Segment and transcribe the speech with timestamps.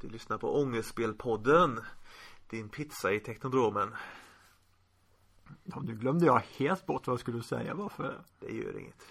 [0.00, 1.80] Du lyssnar på Ångestspelpodden.
[2.50, 3.94] Din pizza i Teknodromen.
[5.64, 7.74] Ja, nu glömde jag helt bort vad jag skulle säga.
[7.74, 8.20] Varför?
[8.40, 9.06] Det gör inget.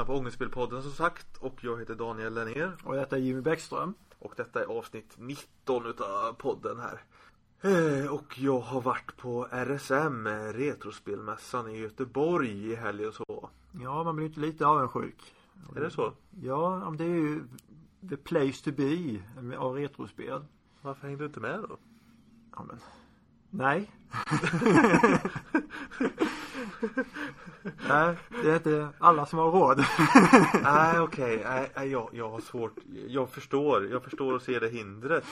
[0.00, 3.94] Lyssnar på Ångestspelpodden som sagt och jag heter Daniel Lennér Och detta är Jimmy Bäckström.
[4.18, 7.02] och detta är avsnitt 19 utav podden här.
[7.62, 13.50] Eh, Och jag har varit på RSM, Retrospelmässan i Göteborg i helgen så.
[13.82, 15.34] Ja, man blir inte lite avundsjuk.
[15.76, 16.12] Är det så?
[16.42, 17.42] Ja, det är ju
[18.08, 20.44] the place to be av retrospel.
[20.82, 21.76] Varför hängde du inte med då?
[22.56, 22.78] Ja, men.
[23.50, 23.90] Nej.
[27.88, 29.78] Nej, det är inte alla som har råd.
[30.62, 32.72] Nej okej, nej nej, jag, jag har svårt
[33.08, 35.24] Jag förstår, jag förstår och ser det hindret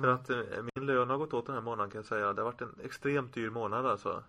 [0.00, 0.38] För att eh,
[0.74, 2.74] min lön har gått åt den här månaden kan jag säga Det har varit en
[2.84, 4.22] extremt dyr månad alltså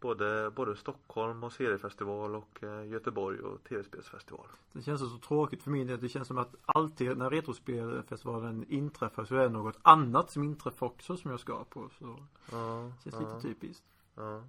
[0.00, 5.70] Både, både Stockholm och seriefestival och eh, Göteborg och tv-spelsfestival Det känns så tråkigt för
[5.70, 6.00] min del.
[6.00, 10.86] Det känns som att alltid när Retrospelfestivalen inträffar så är det något annat som inträffar
[10.86, 11.88] också som jag ska på.
[11.98, 12.16] Så
[12.52, 13.84] Ja, det känns ja, lite typiskt.
[14.14, 14.42] ja.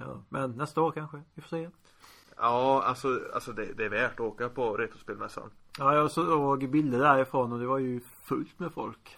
[0.00, 1.22] Ja, men nästa år kanske.
[1.34, 1.70] Vi får se.
[2.36, 6.98] ja alltså, alltså det, det är värt att åka på Retrospelmässan Ja, jag såg bilder
[6.98, 9.16] därifrån och det var ju fullt med folk.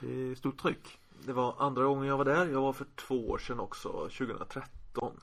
[0.00, 0.98] Det är stort tryck.
[1.24, 5.20] Det var andra gången jag var där, jag var för två år sedan också, 2013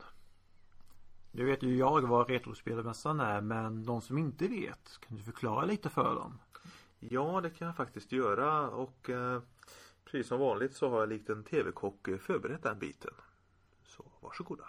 [1.32, 5.66] Nu vet ju jag vad Retrospelmässan är, men de som inte vet, kan du förklara
[5.66, 6.40] lite för dem?
[7.00, 9.42] Ja, det kan jag faktiskt göra och eh,
[10.06, 13.14] precis som vanligt så har jag likt en TV-kock förberett den biten.
[13.84, 14.64] Så varsågoda.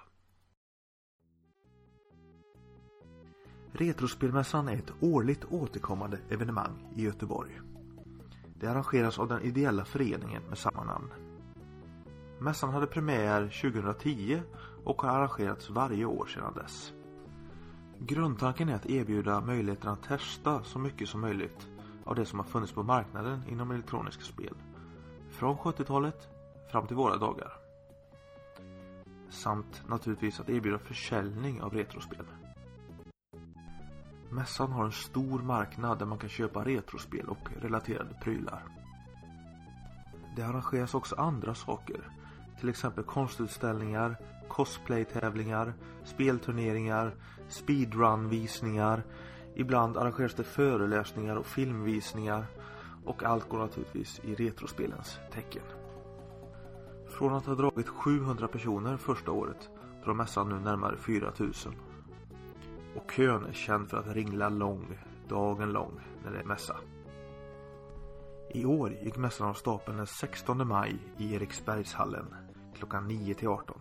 [3.77, 7.61] Retrospelmässan är ett årligt återkommande evenemang i Göteborg.
[8.61, 11.11] Det arrangeras av den ideella föreningen med samma namn.
[12.39, 14.43] Mässan hade premiär 2010
[14.85, 16.93] och har arrangerats varje år sedan dess.
[17.99, 21.69] Grundtanken är att erbjuda möjligheten att testa så mycket som möjligt
[22.05, 24.55] av det som har funnits på marknaden inom elektroniska spel.
[25.31, 26.29] Från 70-talet
[26.73, 27.53] fram till våra dagar.
[29.31, 32.27] Samt naturligtvis att erbjuda försäljning av retrospel.
[34.35, 38.63] Mässan har en stor marknad där man kan köpa retrospel och relaterade prylar.
[40.37, 42.01] Det arrangeras också andra saker.
[42.61, 44.17] Till exempel konstutställningar,
[44.49, 45.75] cosplaytävlingar,
[46.05, 47.15] spelturneringar,
[47.49, 49.03] speedrun-visningar.
[49.55, 52.47] Ibland arrangeras det föreläsningar och filmvisningar.
[53.05, 55.65] Och allt går naturligtvis i retrospelens tecken.
[57.09, 59.71] Från att ha dragit 700 personer första året
[60.05, 61.75] drar mässan nu närmare 4000.
[62.97, 66.77] Och kön är känd för att ringla lång, dagen lång, när det är mässa.
[68.51, 72.35] I år gick mässan av stapeln den 16 maj i Eriksbergshallen
[72.75, 73.81] klockan 9 till 18.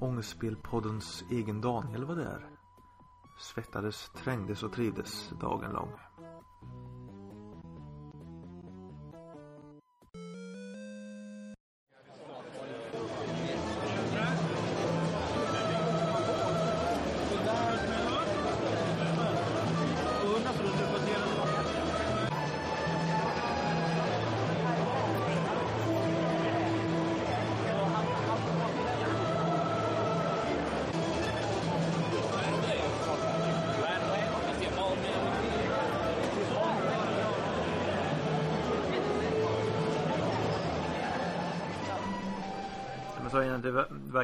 [0.00, 2.46] Ångestspelpoddens egen Daniel var där.
[3.38, 5.92] Svettades, trängdes och trivdes dagen lång.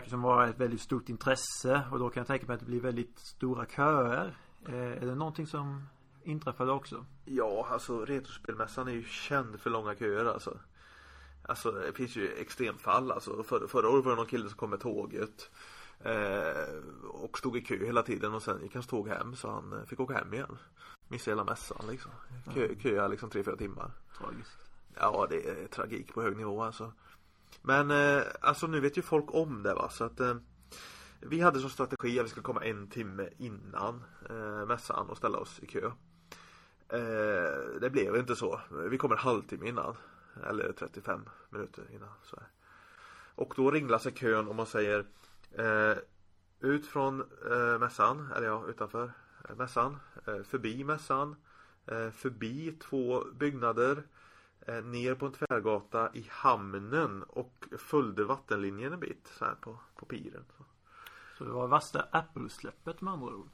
[0.09, 2.81] Som vara ett väldigt stort intresse och då kan jag tänka mig att det blir
[2.81, 4.39] väldigt stora köer.
[4.69, 5.89] Eh, är det någonting som
[6.23, 7.05] inträffade också?
[7.25, 10.59] Ja, alltså Retrospelmässan är ju känd för långa köer alltså.
[11.43, 13.43] Alltså det finns ju extremfall alltså.
[13.43, 15.51] För, förra året var det någon kille som kom med tåget.
[16.01, 16.75] Eh,
[17.09, 19.85] och stod i kö hela tiden och sen gick hans tåg hem så han eh,
[19.85, 20.59] fick åka hem igen.
[21.09, 22.11] Missade hela mässan liksom.
[22.55, 23.91] Kö, köa liksom 3-4 timmar.
[24.19, 24.59] Tragiskt.
[24.95, 26.93] Ja det är tragik på hög nivå alltså.
[27.63, 30.37] Men eh, alltså nu vet ju folk om det va så att eh,
[31.21, 35.39] Vi hade som strategi att vi skulle komma en timme innan eh, mässan och ställa
[35.39, 35.87] oss i kö.
[36.89, 38.61] Eh, det blev inte så.
[38.91, 39.97] Vi kommer en halvtimme innan.
[40.49, 42.09] Eller 35 minuter innan.
[42.23, 42.49] Så här.
[43.35, 45.05] Och då ringlar sig kön och man säger
[45.53, 45.97] eh,
[46.61, 49.13] Ut från eh, mässan, eller ja utanför
[49.49, 49.97] eh, mässan.
[50.27, 51.37] Eh, förbi mässan.
[51.87, 54.03] Eh, förbi två byggnader.
[54.69, 59.79] Eh, ner på en tvärgata i hamnen och följde vattenlinjen en bit så här på,
[59.97, 60.45] på piren.
[60.57, 60.65] Så.
[61.39, 63.49] Så det var värsta Apple-släppet med andra ord.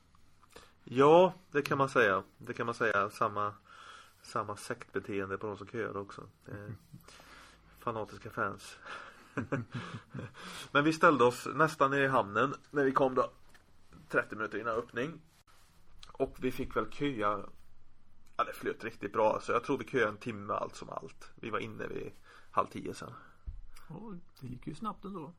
[0.85, 2.23] Ja, det kan man säga.
[2.39, 3.11] Det kan man säga.
[3.11, 3.55] Samma,
[4.23, 6.23] samma sektbeteende på de som köade också.
[6.47, 6.73] Eh,
[7.79, 8.79] fanatiska fans.
[10.73, 13.31] Men vi ställde oss nästan i hamnen när vi kom då.
[14.09, 15.21] 30 minuter innan öppning.
[16.13, 17.41] Och vi fick väl köa
[18.37, 21.33] Ja det flöt riktigt bra så jag tror vi köade en timme allt som allt.
[21.35, 22.13] Vi var inne vid
[22.51, 23.13] halv tio sen.
[23.89, 25.33] Och det gick ju snabbt ändå.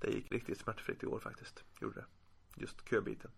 [0.00, 1.64] Det gick riktigt smärtfritt i år faktiskt.
[1.80, 2.06] Gjorde det.
[2.60, 3.30] Just köbiten.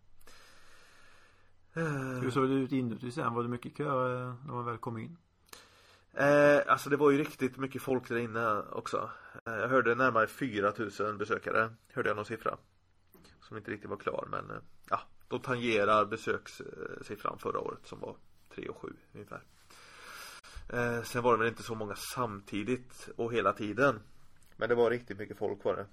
[1.75, 3.35] Hur såg det ut inuti sen?
[3.35, 5.17] Var det mycket kö eh, när man väl kom in?
[6.13, 9.11] Eh, alltså det var ju riktigt mycket folk där inne också.
[9.47, 11.71] Eh, jag hörde närmare 4000 besökare.
[11.93, 12.57] Hörde jag någon siffra.
[13.41, 18.17] Som inte riktigt var klar men eh, ja, de tangerar besökssiffran förra året som var
[18.55, 19.43] 3 och 7 ungefär.
[20.69, 24.01] Eh, sen var det väl inte så många samtidigt och hela tiden.
[24.57, 25.87] Men det var riktigt mycket folk var det.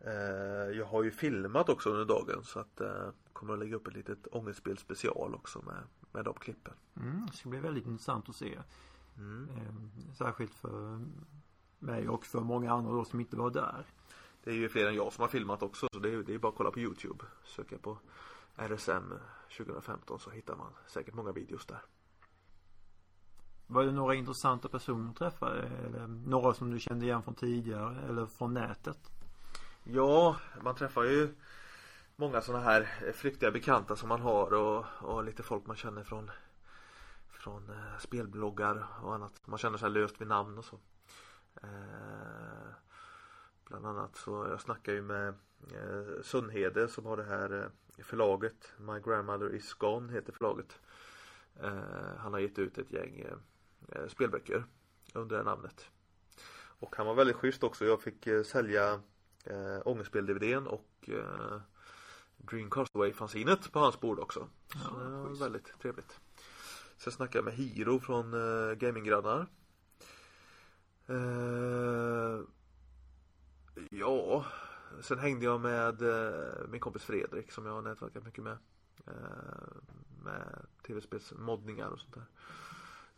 [0.00, 3.88] Eh, jag har ju filmat också under dagen så att eh, kommer att lägga upp
[3.88, 5.82] ett litet ångestspel special också med,
[6.12, 6.74] med de klippen.
[6.96, 8.58] Mm, det ska bli väldigt intressant att se.
[9.16, 9.48] Mm.
[9.50, 11.00] Eh, särskilt för
[11.78, 13.86] mig och för många andra då som inte var där.
[14.44, 16.38] Det är ju fler än jag som har filmat också så det är, det är
[16.38, 17.24] bara att kolla på Youtube.
[17.44, 17.98] Söka på
[18.60, 19.14] RSM
[19.56, 21.82] 2015 så hittar man säkert många videos där.
[23.66, 25.62] Var det några intressanta personer du träffade?
[25.86, 28.98] Eller några som du kände igen från tidigare eller från nätet?
[29.84, 31.34] Ja, man träffar ju
[32.16, 36.30] många sådana här flyktiga bekanta som man har och, och lite folk man känner från
[37.28, 39.46] från eh, spelbloggar och annat.
[39.46, 40.78] Man känner sig löst vid namn och så.
[41.62, 42.70] Eh,
[43.64, 45.28] bland annat så jag snackar ju med
[45.74, 50.80] eh, Sundhede som har det här eh, förlaget My Grandmother Is Gone heter förlaget.
[51.62, 53.20] Eh, han har gett ut ett gäng
[53.88, 54.64] eh, spelböcker
[55.14, 55.86] under det namnet.
[56.62, 57.84] Och han var väldigt schysst också.
[57.84, 58.92] Jag fick eh, sälja
[59.44, 61.60] eh, Ångestspel-DVDn och eh,
[62.36, 64.48] Dream Castaway-fanzinet på hans bord också.
[64.72, 65.42] Så Ja, det var schysst.
[65.42, 66.20] väldigt trevligt.
[66.96, 69.46] Sen snackade jag med Hiro från eh, Gaminggrannar.
[71.06, 72.40] Eh,
[73.90, 74.44] ja,
[75.00, 78.56] sen hängde jag med eh, min kompis Fredrik som jag har nätverkat mycket med.
[79.06, 79.14] Eh,
[80.24, 82.26] med tv-spelsmoddningar och sånt där.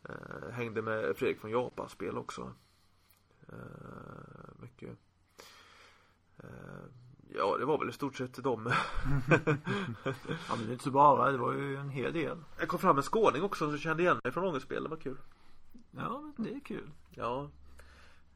[0.08, 2.52] Eh, hängde med Fredrik från Japanspel också.
[4.60, 4.98] Mycket.
[7.28, 8.66] Ja, det var väl i stort sett de.
[10.48, 12.38] Ja men det är inte så bara, det var ju en hel del.
[12.58, 15.18] Jag kom fram en skåning också som kände igen mig från Ångestspel, det var kul.
[15.90, 16.90] Ja det är kul.
[17.10, 17.50] Ja.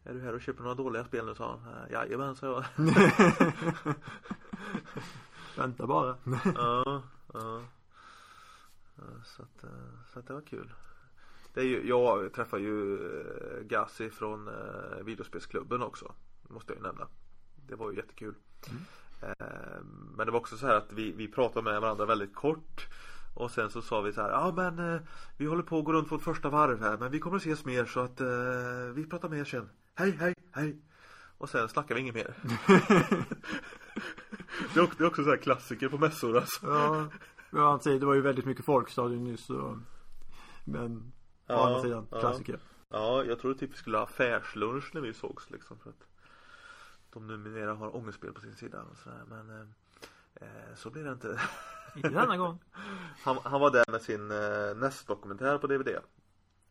[0.07, 1.75] Är du här och köper några dåliga spel nu sa han.
[1.75, 2.65] Eh, Jajamän sa jag.
[5.57, 6.17] Vänta bara.
[6.55, 7.03] ja,
[7.35, 7.63] ja.
[8.97, 9.71] Ja, Så att, eh,
[10.13, 10.73] så att det var kul.
[11.55, 16.15] Det är ju, jag träffar ju eh, Gassi från eh, videospelsklubben också.
[16.49, 17.07] Måste jag ju nämna.
[17.69, 18.35] Det var ju jättekul.
[18.71, 18.83] Mm.
[19.23, 19.81] Eh,
[20.17, 22.87] Men det var också så här att vi, vi pratade med varandra väldigt kort.
[23.35, 25.01] Och sen så sa vi så här, ja men eh,
[25.37, 27.65] vi håller på att gå runt vårt första varv här men vi kommer att ses
[27.65, 29.69] mer så att eh, vi pratar mer sen.
[29.99, 30.77] Hej hej hej.
[31.39, 32.35] Och sen snackar vi inget mer.
[34.75, 36.67] det, är också, det är också så här klassiker på mässor alltså.
[36.67, 37.09] Ja.
[37.51, 39.81] Men sidan, det var ju väldigt mycket folk sa du nyss så.
[40.65, 41.03] Men å
[41.47, 42.21] Ja, andra sidan, ja.
[42.21, 42.59] klassiker.
[42.89, 46.07] Ja, jag trodde typ vi skulle ha affärslunch när vi sågs liksom för att
[47.13, 49.67] de numera har ångestspel på sin sida och sådär men eh,
[50.35, 51.41] eh, så blir det inte.
[51.97, 52.59] Inte denna gång.
[53.25, 55.89] Han, han var där med sin eh, NES-dokumentär på DVD.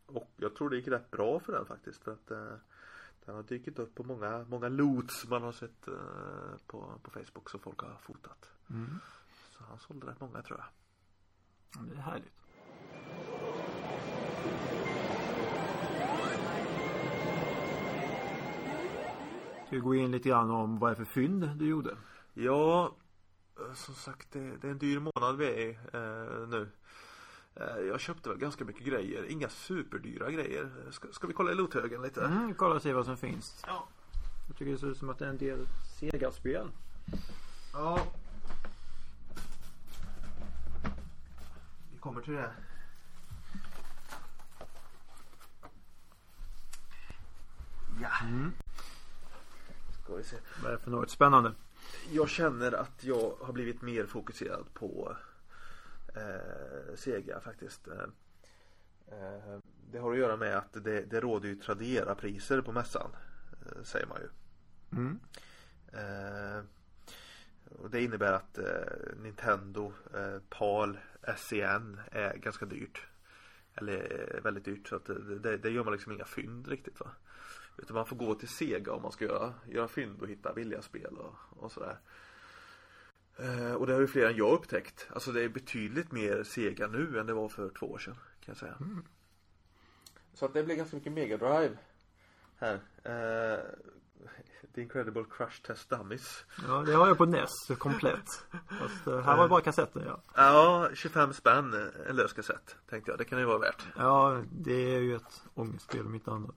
[0.06, 2.56] Och jag tror det gick rätt bra för den faktiskt för att eh,
[3.26, 7.50] den har dykt upp på många, många loots man har sett eh, på, på Facebook
[7.50, 8.50] som folk har fotat.
[8.70, 9.00] Mm.
[9.52, 10.68] Så han sålde rätt många tror jag.
[11.76, 12.32] Ja, Det är härligt.
[19.66, 21.98] Ska vi gå in lite grann om vad det är för fynd du gjorde?
[22.34, 22.96] Ja,
[23.60, 26.70] eh, som sagt det, det är en dyr månad vi är i eh, nu.
[27.56, 30.70] Eh, jag köpte väl ganska mycket grejer, inga superdyra grejer.
[30.92, 32.26] Ska, ska vi kolla i loothögen lite?
[32.26, 33.64] Mm, kolla och se vad som finns.
[33.68, 33.88] Ja.
[34.48, 35.68] Jag tycker det ser ut som att det är en del
[36.00, 36.68] Sega-spel.
[37.74, 38.00] Ja.
[41.92, 42.52] Vi kommer till det.
[48.02, 48.10] Ja.
[48.24, 48.52] Mm.
[50.04, 50.38] Ska vi se.
[50.64, 51.52] Vad är det för något spännande?
[52.12, 55.16] Jag känner att jag har blivit mer fokuserad på
[56.16, 57.88] eh, Sega faktiskt.
[57.88, 58.04] Eh,
[59.08, 59.60] eh,
[59.92, 63.12] det har att göra med att det, det råder ju Tradera-priser på mässan.
[63.66, 64.30] Eh, säger man ju.
[64.98, 65.20] Mm.
[65.94, 66.64] Eh,
[67.80, 69.94] och det innebär att eh, Nintendo
[70.50, 70.98] PAL
[71.38, 73.08] SCN är ganska dyrt.
[73.74, 77.12] Eller väldigt dyrt så att det, det, det gör man liksom inga fynd riktigt va.
[77.78, 80.82] Utan man får gå till Sega om man ska göra, göra fynd och hitta billiga
[80.82, 81.98] spel och, och sådär.
[83.38, 85.08] Eh, och det har ju fler än jag upptäckt.
[85.14, 88.16] Alltså det är betydligt mer Sega nu än det var för två år sedan.
[88.16, 88.76] Kan jag säga.
[88.80, 89.06] Mm.
[90.34, 91.78] Så att det blir ganska mycket Mega Drive
[92.58, 92.80] här.
[93.04, 93.60] Eh,
[94.76, 96.46] The Incredible Crush Test Dummies.
[96.68, 98.46] Ja, det har jag på NES komplett.
[98.80, 100.22] Fast eh, här var det bara kassetten ja.
[100.36, 103.18] Ja, 25 spänn eh, en lös kassett tänkte jag.
[103.18, 103.86] Det kan ju vara värt.
[103.98, 106.56] Ja, det är ju ett ångestspel om inte annat.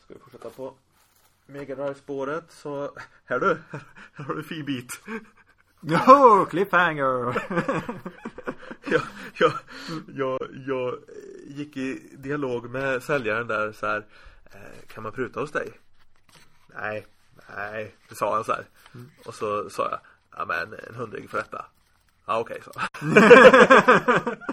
[0.00, 0.74] Ska vi fortsätta på
[1.46, 3.58] Mega Drive spåret så här du,
[4.12, 5.00] här har du fin bit.
[5.82, 7.42] Jo, cliffhanger!
[8.84, 9.02] jag,
[9.34, 9.52] jag,
[10.14, 10.98] jag, jag
[11.46, 14.06] gick i dialog med säljaren där så här.
[14.44, 15.72] "Eh, Kan man pruta hos dig?
[16.80, 17.06] Nej,
[17.56, 18.64] nej, det sa han så här.
[19.26, 19.98] Och så sa jag,
[20.36, 21.64] ja men en hundring för detta.
[22.26, 22.72] Ja okej, så.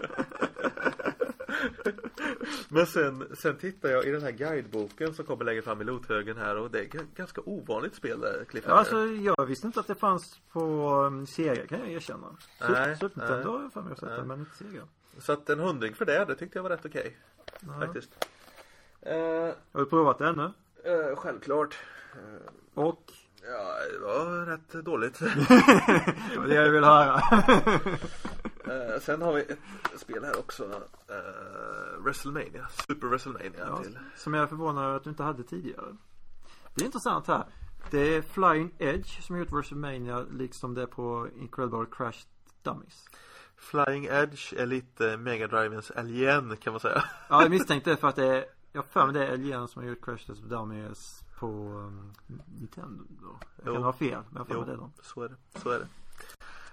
[2.72, 6.38] Men sen, sen tittar jag i den här guideboken som kommer längre fram i lothögen
[6.38, 8.78] här och det är g- ganska ovanligt spel där, Ja, Cliffhanger.
[8.78, 10.62] alltså jag visste inte att det fanns på
[11.06, 12.28] um, Sega kan jag erkänna.
[12.70, 13.20] Nej, Super.
[13.22, 14.82] Nintendo har jag för mig sett det, men inte Sega.
[15.20, 17.18] Så att en hundring för det, det tyckte jag var rätt okej.
[17.60, 17.80] Ja.
[17.86, 18.26] Faktiskt.
[19.02, 19.16] Eh,
[19.72, 20.52] Har du provat det ännu?
[20.84, 21.78] eh, självklart.
[22.14, 23.04] Eh, Och?
[23.42, 25.20] ja, det var rätt dåligt.
[26.34, 27.22] Det var det jag ville höra.
[28.70, 29.60] Eh, sen har vi ett
[29.98, 30.64] spel här också.
[30.64, 32.68] Uh, WrestleMania.
[32.88, 34.00] Super WrestleMania ja, till.
[34.16, 35.96] som jag är förvånad över att du inte hade tidigare.
[36.76, 37.44] Det är intressant här.
[37.92, 42.26] Det är Flying Edge som har gjort WrestleMania liksom det är på Incredible Crash
[42.64, 43.06] Dummies.
[43.56, 47.04] Flying Edge är lite Mega Drivens Alien kan man säga.
[47.30, 49.82] Ja, jag misstänkte det för att det är jag för mig det är Alien som
[49.82, 52.14] har gjort Crash Test Dummies på um,
[52.60, 53.40] Nintendo.
[53.56, 53.82] Jag kan Jo.
[53.82, 54.92] ha fel, men jag har för mig det då.
[55.02, 55.60] Så är det.
[55.60, 55.88] Så är det.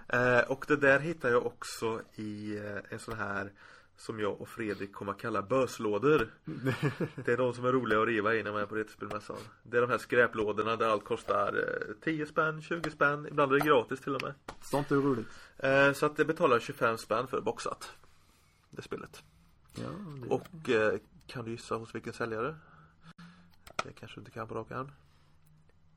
[0.08, 3.52] Eh, och det där hittar jag också i eh, en sån här
[3.96, 6.30] som jag och Fredrik kommer att kalla böslådor.
[7.24, 9.36] Det är de som är roliga att riva i när man är på Retrospelmässan.
[9.62, 11.54] Det är de här skräplådorna där allt kostar
[11.88, 14.34] eh, 10 spänn, 20 spänn, ibland är det gratis till och med.
[14.60, 15.26] Sånt är roligt.
[15.58, 17.90] Eh, så att det betalar 25 spänn för boxat.
[18.70, 19.22] Det spelet.
[19.74, 19.88] Ja,
[20.22, 20.28] det...
[20.28, 22.56] Och eh, kan du gissa hos vilken säljare?
[23.84, 24.90] Det kanske du inte kan på rak arm.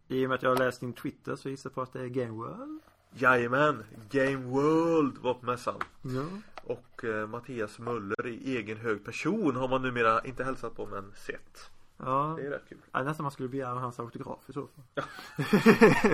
[0.08, 2.02] I och med att jag har läst din Twitter så gissar jag på att det
[2.02, 2.82] är Game World.
[3.14, 3.84] Jajamän!
[4.12, 5.80] Game World var på mässan.
[6.02, 6.26] Ja.
[6.64, 11.12] Och eh, Mattias Möller i egen hög person har man numera inte hälsat på men
[11.16, 11.70] sett.
[11.98, 12.36] Ja.
[12.40, 12.78] Det är rätt kul.
[12.92, 15.04] ja nästan man skulle begära hans autograf i så fall.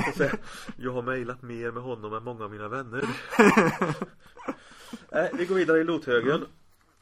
[0.08, 0.30] Och så,
[0.78, 3.02] jag har mejlat mer med honom än många av mina vänner.
[5.12, 6.46] Nej, vi går vidare i lothögen.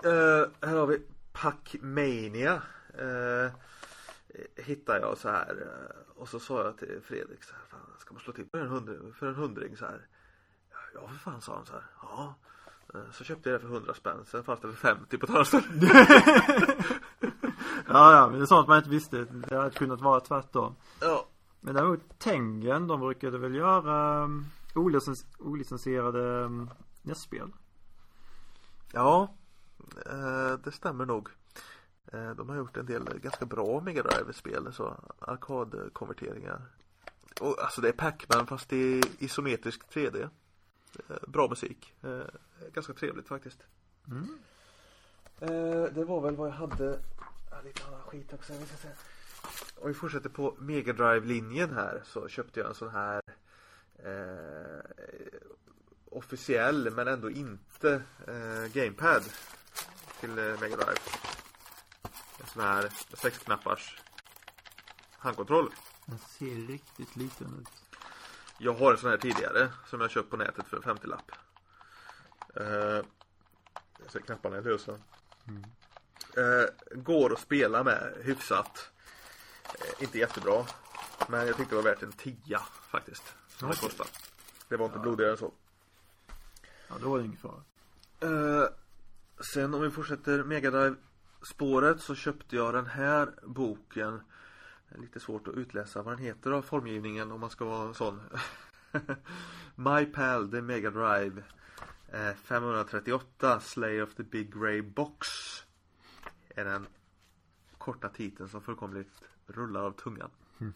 [0.04, 1.02] Eh, här har vi
[1.34, 2.62] Pacmania.
[3.02, 3.52] Uh,
[4.56, 5.56] hittar jag så här.
[5.62, 8.68] eh, och så sa jag till Fredrik så här, ska man slå till för en
[8.68, 10.08] hundring, för en hundring så här?
[10.94, 11.84] Ja för fan sa han så här.
[12.02, 12.36] Ja.
[12.94, 14.26] Eh, Så köpte jag det för 100 spänn.
[14.26, 16.08] Sen fanns det för 50 på ett annat ställe.
[17.88, 19.26] Ja, ja, men det är sånt man inte visste.
[19.26, 20.76] Det hade kunnat vara tvärtom.
[21.02, 21.26] Ja.
[21.62, 26.70] Men däremot Tengen, de brukade väl göra um, olicens- olicensierade um,
[27.02, 27.52] nästspel.
[28.92, 29.34] Ja,
[30.06, 31.30] eh, det stämmer nog.
[32.14, 36.62] Eh, de har gjort en del ganska bra Mega Drive-spel, så arkadkonverteringar.
[37.40, 40.30] Och, alltså det är Pac-Man fast i isometrisk 3D.
[41.10, 41.94] Eh, bra musik.
[42.04, 42.22] Eh,
[42.74, 43.60] ganska trevligt faktiskt.
[44.08, 44.40] Mm.
[45.40, 47.00] Eh, det var väl vad jag hade.
[47.52, 48.54] Ja, lite annan skit också.
[49.76, 53.22] Om vi fortsätter på Mega Drive-linjen här så köpte jag en sån här
[53.96, 54.84] eh,
[56.06, 59.24] officiell men ändå inte eh, Gamepad
[60.20, 61.00] till eh, Mega Drive.
[62.40, 64.02] En sån här sexknappars
[65.18, 65.70] handkontroll.
[66.06, 68.00] Den ser riktigt liten ut.
[68.58, 71.32] Jag har en sån här tidigare som jag köpt på nätet för en 50-lapp.
[72.56, 73.06] Eh,
[74.08, 74.98] så knapparna är lösa.
[75.48, 75.64] Mm.
[76.38, 76.66] Eh,
[77.04, 78.90] går att spela med hyfsat.
[79.66, 80.66] Eh, inte jättebra.
[81.28, 83.24] Men jag tyckte det var värt en tia faktiskt.
[83.48, 83.90] Som det Okej.
[83.90, 84.10] kostade.
[84.68, 85.02] Det var inte Ja.
[85.02, 85.52] blodigare än så.
[86.88, 87.62] Ja, då var det ingen fara.
[88.20, 88.68] Eh,
[89.54, 90.96] sen om vi fortsätter Mega Drive
[91.42, 94.22] spåret så köpte jag den här boken.
[94.96, 98.22] Lite svårt att utläsa vad den heter av formgivningen om man ska vara sån.
[99.76, 101.44] My Pal The Mega Drive
[102.08, 105.28] eh, 538 Slay of the Big Grey Box
[106.50, 106.88] är den
[107.78, 110.30] korta titeln som fullkomligt rullar av tungan.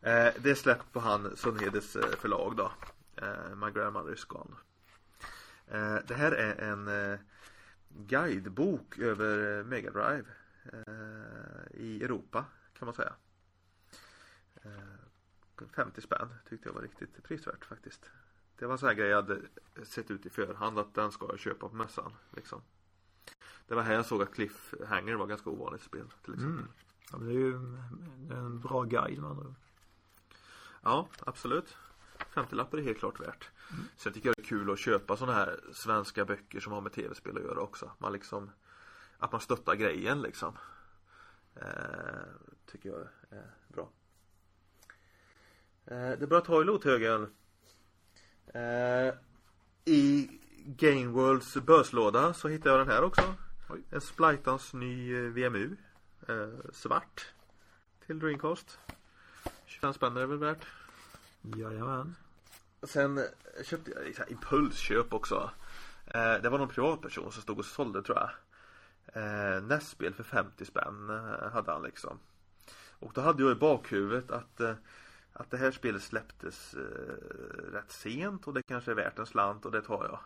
[0.00, 2.72] Eh, det är släppt på han Sundhedes eh, förlag då.
[3.16, 4.54] Eh, My Grandmother is Gone.
[5.68, 7.18] Eh, det här är en eh,
[7.88, 10.24] guidebok över eh, Mega Drive
[10.72, 12.44] eh, i Europa
[12.78, 13.12] kan man säga.
[14.66, 18.10] Eh, 50 spänn tyckte jag var riktigt prisvärt faktiskt.
[18.58, 19.40] Det var en sån här grej jag hade
[19.82, 22.12] sett ut i förhand att den ska jag köpa på mässan.
[22.30, 22.62] Liksom.
[23.66, 26.58] Det var här jag såg att Cliffhanger var ganska ovanligt spel till exempel.
[26.58, 26.72] Mm.
[27.12, 27.54] Ja, det är ju
[28.30, 29.54] en bra guide med andra.
[30.82, 31.76] Ja, absolut.
[32.18, 33.50] 50-lappar är helt klart värt.
[33.72, 33.84] Mm.
[33.96, 36.92] Sen tycker jag det är kul att köpa sådana här svenska böcker som har med
[36.92, 37.90] tv-spel att göra också.
[37.98, 38.50] Man liksom
[39.18, 40.56] Att man stöttar grejen liksom.
[41.54, 41.64] Eh,
[42.66, 43.42] tycker jag bra.
[45.90, 47.28] Eh, det börjar ta i lothögen.
[48.46, 49.14] Eh,
[49.84, 50.30] I
[50.64, 53.34] Gameworlds börslåda så hittade jag den här också.
[53.68, 53.82] Oj.
[53.90, 55.76] En Splightans ny eh, VMU.
[56.28, 57.26] Eh, svart.
[58.06, 58.78] Till Dreamcast.
[59.66, 60.66] 25 spänn är det väl värt.
[61.42, 62.14] Jajamän.
[62.82, 63.20] Sen
[63.64, 65.50] köpte jag så här, impulsköp också.
[66.42, 68.30] Det var någon privatperson som stod och sålde tror jag.
[69.22, 71.08] Eh, nästspel för 50 spänn
[71.52, 72.18] hade han liksom.
[72.98, 74.60] Och då hade jag i bakhuvudet att
[75.38, 79.66] att det här spelet släpptes eh, rätt sent och det kanske är värt en slant
[79.66, 80.18] och det tar jag.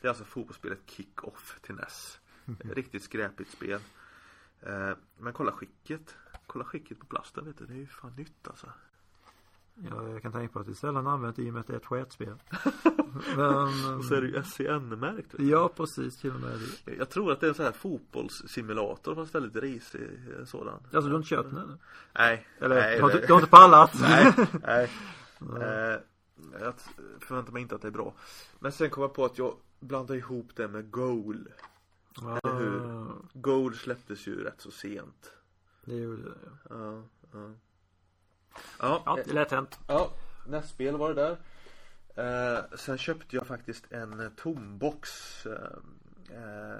[0.00, 2.20] Det är alltså fotbollsspelet Kick-Off till NES.
[2.58, 3.80] Riktigt skräpigt spel.
[4.60, 6.16] Eh, men kolla skicket.
[6.46, 7.66] Kolla skicket på plasten vet du.
[7.66, 8.72] Det är ju fan nytt alltså.
[9.74, 11.72] Ja, jag kan tänka på att det är sällan använt i och med att det
[11.72, 12.34] är ett sketspel.
[13.36, 15.34] Men, och så är det ju SCN-märkt.
[15.38, 16.94] Ja, precis till och med det.
[16.94, 20.10] Jag tror att det är en sån här fotbollssimulator fast väldigt risig
[20.46, 20.74] sådan.
[20.74, 21.78] Alltså du har inte köpt den ännu?
[22.12, 22.46] Nej.
[22.58, 23.94] Eller nej, du, har, du har inte pallat?
[24.00, 24.32] nej.
[24.62, 24.90] nej.
[25.40, 26.00] Eh,
[26.60, 26.74] jag
[27.20, 28.14] förväntar mig inte att det är bra.
[28.58, 31.48] Men sen kom jag på att jag blandade ihop det med Goal.
[32.22, 32.38] Ah.
[32.42, 33.08] Eller hur?
[33.32, 35.32] Goal släpptes ju rätt så sent.
[35.84, 36.66] Det gjorde det ja.
[36.70, 37.02] ja,
[37.32, 37.50] ja.
[38.80, 39.78] Ja, ja det är lätt hänt.
[39.86, 40.10] Ja,
[40.46, 41.36] nästspel var det där.
[42.16, 45.10] Eh, sen köpte jag faktiskt en tombox.
[45.46, 45.52] Eh,
[46.30, 46.78] eh,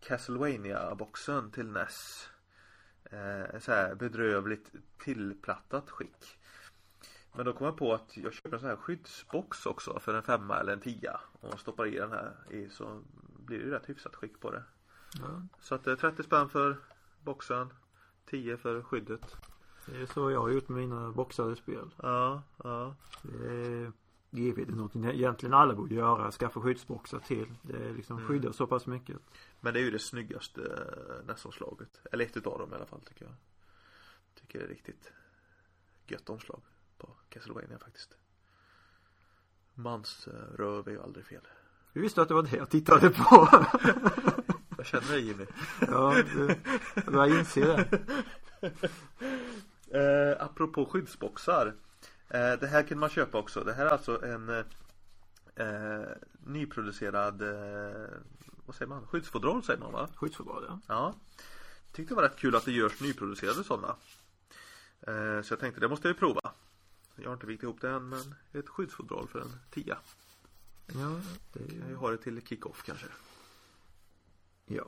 [0.00, 2.28] Castlevania-boxen till NES.
[3.04, 6.38] Eh, så här bedrövligt tillplattat skick.
[7.32, 10.22] Men då kom jag på att jag köper en sån här skyddsbox också för en
[10.22, 11.20] femma eller en tia.
[11.40, 13.02] Och stoppar i den här i så
[13.46, 14.62] blir det ju rätt hyfsat skick på det.
[15.20, 15.42] Ja.
[15.60, 16.76] Så att det är 30 spänn för
[17.22, 17.72] boxen.
[18.26, 19.36] 10 för skyddet.
[19.86, 21.94] Det är så jag har gjort med mina boxade spel.
[22.02, 22.94] Ja, ja.
[23.22, 23.92] Det är
[24.30, 26.30] givet någonting egentligen alla borde göra.
[26.30, 27.54] Skaffa skyddsboxar till.
[27.62, 28.28] Det liksom mm.
[28.28, 29.16] skyddar så pass mycket.
[29.60, 30.62] Men det är ju det snyggaste
[31.26, 32.00] nästomslaget.
[32.12, 33.34] Eller ett utav dem i alla fall tycker jag.
[34.34, 35.12] Tycker det är riktigt
[36.06, 36.60] gött omslag
[36.98, 38.16] på Castlevania faktiskt.
[39.74, 41.46] Mans röv är ju aldrig fel.
[41.92, 43.48] Du visste att det var det jag tittade på.
[44.76, 45.46] jag känner dig Jimmy.
[45.80, 46.56] ja, du,
[47.12, 48.00] jag inser det.
[49.94, 51.74] Eh, apropå skyddsboxar.
[52.28, 53.64] Eh, det här kan man köpa också.
[53.64, 54.48] Det här är alltså en
[55.56, 56.08] eh,
[56.46, 58.08] nyproducerad eh,
[58.66, 59.06] vad säger man?
[59.06, 60.08] Skyddsfodral säger man va?
[60.14, 60.80] Skyddsfodral ja.
[60.86, 61.14] Ja.
[61.92, 63.96] Tyckte det var rätt kul att det görs nyproducerade sådana.
[65.00, 66.52] Eh, så jag tänkte det måste jag ju prova.
[67.16, 69.98] Jag har inte vikt ihop det än men ett skyddsfodral för en tia.
[70.86, 71.20] Ja,
[71.52, 73.06] det kan ju ha det till kick-off kanske.
[74.66, 74.84] Ja.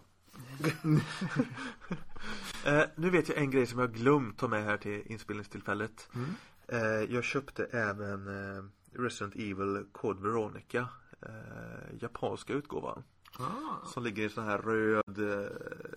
[2.67, 6.09] eh, nu vet jag en grej som jag glömt ta med här till inspelningstillfället.
[6.15, 6.31] Mm.
[6.69, 10.89] Eh, jag köpte även eh, Resident Evil Code Veronica.
[11.21, 13.03] Eh, japanska utgåvan.
[13.39, 13.87] Ah.
[13.87, 15.51] Som ligger i sån här röd eh,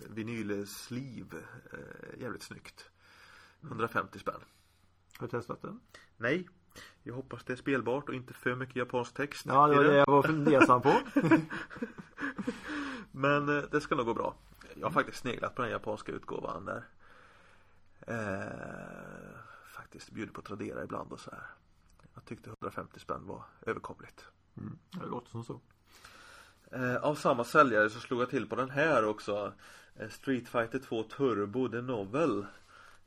[0.10, 1.36] vinylsliv.
[1.73, 2.89] Eh, jävligt snyggt.
[3.62, 4.41] 150 spänn.
[5.17, 5.79] Har du testat den?
[6.17, 6.49] Nej.
[7.03, 9.45] Jag hoppas det är spelbart och inte för mycket japansk text.
[9.45, 11.01] Ja, det var det jag var fundersam på.
[13.12, 14.36] Men eh, det ska nog gå bra.
[14.80, 16.84] Jag har faktiskt sneglat på den japanska utgåvan där.
[18.08, 19.39] Eh,
[19.76, 21.44] faktiskt bjuder på Tradera ibland och så här.
[22.13, 24.26] Jag tyckte 150 spänn var överkomligt.
[24.58, 25.62] Mm, det låter som så.
[26.72, 29.54] Eh, av samma säljare så slog jag till på den här också.
[29.96, 32.46] Eh, Street Fighter 2 Turbo The Novel.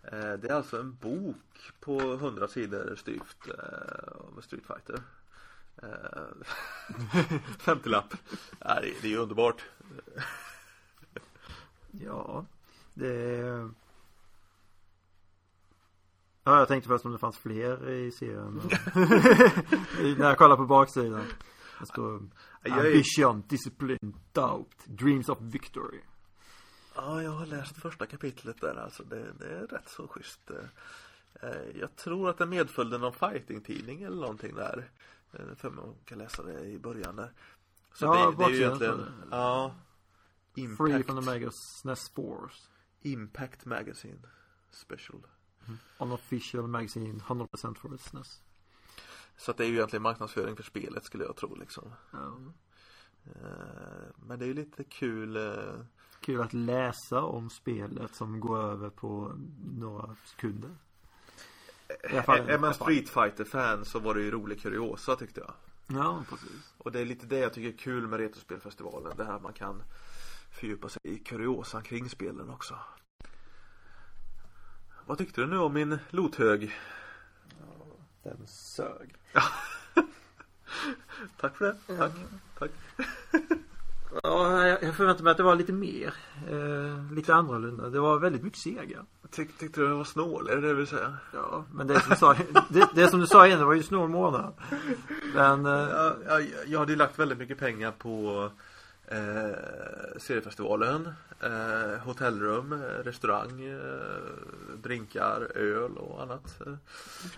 [0.03, 5.03] Eh, det är alltså en bok på 100 sidor styvt eh, med Street Fighter.
[7.59, 8.15] 50-lapp.
[8.59, 9.63] Ja, det, det är ju underbart.
[12.01, 12.47] Ja,
[12.95, 13.71] det.
[16.45, 18.61] Ja, jag tänkte först om det fanns fler i serien.
[20.19, 21.25] När jag kollar på baksidan.
[21.81, 22.23] Det står
[22.71, 26.01] Ambition, Discipline, Doubt, Dreams of Victory.
[26.95, 29.03] Ja, jag har läst första kapitlet där alltså.
[29.03, 30.51] Det, det är rätt så schysst.
[31.43, 34.91] Eh, jag tror att det medföljde någon fighting-tidning eller någonting där.
[35.33, 37.33] Eh, för man kan läsa det i början där.
[37.95, 39.75] Så ja, det, det är ju egentligen, ja.
[40.55, 40.77] Impact.
[40.77, 42.69] Free from the Megas SNES Force.
[43.03, 44.27] Impact Magazine
[44.71, 45.21] Special.
[45.67, 45.79] Mm.
[45.99, 48.43] Unofficial Magazine 100% for SNES.
[49.37, 51.93] Så att det är ju egentligen marknadsföring för spelet skulle jag tro liksom.
[52.13, 53.33] Eh,
[54.17, 55.39] men det är ju lite kul
[56.23, 59.33] Kul att läsa om spelet som går över på
[59.79, 60.71] några sekunder.
[62.03, 65.55] Är man Street fighter fan så var det ju rolig kuriosa tyckte jag.
[65.87, 66.75] Ja, precis.
[66.79, 69.17] Och det är lite det jag tycker är kul med Retrospelfestivalen.
[69.17, 69.83] Det här man kan
[70.53, 72.75] fördjupa sig i kuriosan kring spelen också.
[75.07, 76.73] Vad tyckte du nu om min lothög?
[78.23, 79.15] Den sög.
[81.41, 81.97] Tack för det.
[81.97, 82.13] Tack.
[82.59, 82.71] Tack.
[84.23, 86.15] Ja, jag förväntade mig att det var lite mer.
[86.51, 87.89] Eh, lite annorlunda.
[87.89, 89.07] Det var väldigt mycket sega.
[89.31, 90.49] Tyck, tyckte du det var snål?
[90.49, 91.17] Är det det du vill säga?
[91.33, 92.37] Ja, men det som du sa,
[92.69, 94.55] det, det som du sa innan var ju snål månad.
[95.35, 95.67] Men...
[95.67, 98.51] Eh, ja, jag, jag hade ju lagt väldigt mycket pengar på
[99.13, 101.09] eh, seriefestivalen,
[101.41, 106.61] eh, hotellrum, restaurang, eh, drinkar, öl och annat.
[106.61, 106.77] Eh,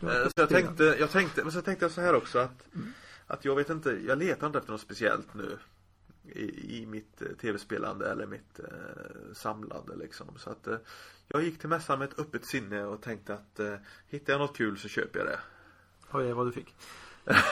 [0.01, 2.93] så jag tänkte, jag tänkte, men så tänkte jag så här också att, mm.
[3.27, 5.59] att jag vet inte, jag letar inte efter något speciellt nu
[6.33, 10.27] i, i mitt eh, tv-spelande eller mitt eh, samlande liksom.
[10.39, 10.77] Så att eh,
[11.29, 13.75] jag gick till mässan med ett öppet sinne och tänkte att eh,
[14.09, 15.39] hittar jag något kul så köper jag det.
[16.13, 16.75] Oj, vad du fick.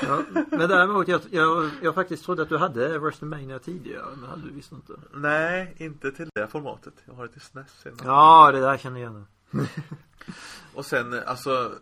[0.02, 4.42] Ja, men däremot, jag, jag, jag faktiskt trodde att du hade WrestleMania tidigare, men hade
[4.42, 4.92] du visst inte?
[5.14, 6.94] Nej, inte till det formatet.
[7.04, 8.02] Jag har det till SNES senare.
[8.04, 9.26] Ja, det där känner jag igen.
[10.74, 11.72] och sen, alltså,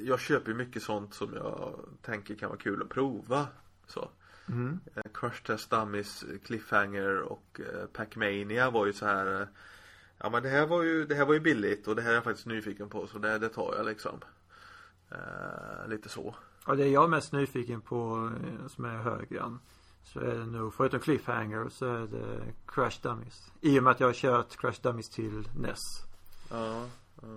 [0.00, 3.46] jag köper ju mycket sånt som jag tänker kan vara kul att prova.
[3.86, 4.08] Så.
[4.48, 4.80] Mm.
[4.94, 9.46] Eh, Crush Test Dummies, Cliffhanger och eh, Pac-Mania var ju så här eh,
[10.18, 12.14] Ja men det här var ju, det här var ju billigt och det här är
[12.14, 14.20] jag faktiskt nyfiken på så det, det tar jag liksom.
[15.10, 16.34] Eh, lite så.
[16.66, 18.30] Ja det jag är mest nyfiken på
[18.68, 19.58] som är högre
[20.04, 23.52] så är det nog, förutom Cliffhanger så är det Crash Dummies.
[23.60, 25.78] I och med att jag har kört Crash Dummies till NES.
[26.50, 26.88] Ja,
[27.22, 27.28] ja.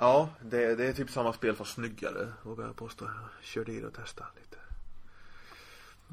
[0.00, 3.04] Ja, det, det är typ samma spel fast snyggare vågar jag påstå.
[3.04, 4.56] Jag körde i det och testade lite.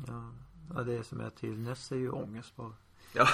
[0.08, 0.32] Ja,
[0.76, 2.74] ja det som är till NES är ju ångest bara.
[3.14, 3.28] Ja.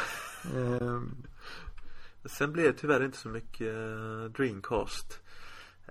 [0.54, 1.16] um.
[2.26, 5.20] Sen blev det tyvärr inte så mycket uh, Dreamcast.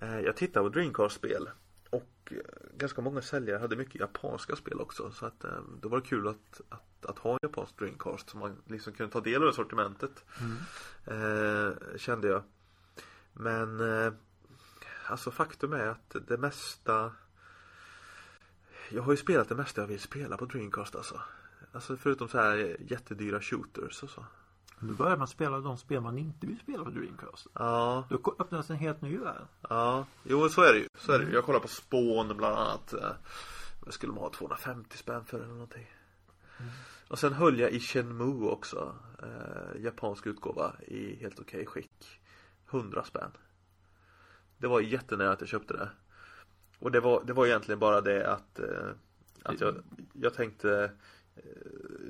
[0.03, 1.49] Uh, jag tittade på Dreamcast-spel.
[1.91, 2.39] Och uh,
[2.77, 5.11] ganska många säljare hade mycket japanska spel också.
[5.11, 5.45] Så att
[5.81, 8.31] då var det kul att, att, att ha en japansk Dreamcast.
[8.31, 10.25] Så man liksom kunde ta del av det sortimentet.
[10.41, 11.75] Mm.
[11.99, 12.43] kände jag.
[13.33, 13.81] Men
[15.07, 17.13] alltså faktum är att det mesta
[18.93, 21.21] jag har ju spelat det mesta jag vill spela på Dreamcast alltså.
[21.73, 24.25] Alltså förutom så här jättedyra shooters och så.
[24.83, 27.47] Nu börjar man spela de spel man inte vill spela på Dreamcast.
[27.53, 28.05] Ja.
[28.11, 29.43] Då öppnas en helt ny värld.
[29.69, 30.87] Ja, jo så är det ju.
[30.99, 31.33] Så är det ju.
[31.33, 32.93] Jag kollar på Spawn bland annat.
[32.93, 33.11] Eh,
[33.81, 35.91] vad skulle man ha 250 spänn för eller någonting.
[36.59, 36.73] Mm.
[37.09, 38.95] Och sen höll jag i Shenmue också.
[39.23, 42.21] Eh, japansk utgåva i helt okej okay skick.
[42.71, 43.31] 100 spänn.
[44.59, 45.91] Det var jättenära att jag köpte det.
[46.79, 48.91] Och det var, det var egentligen bara det att, eh,
[49.43, 49.77] att jag,
[50.13, 50.91] jag tänkte eh,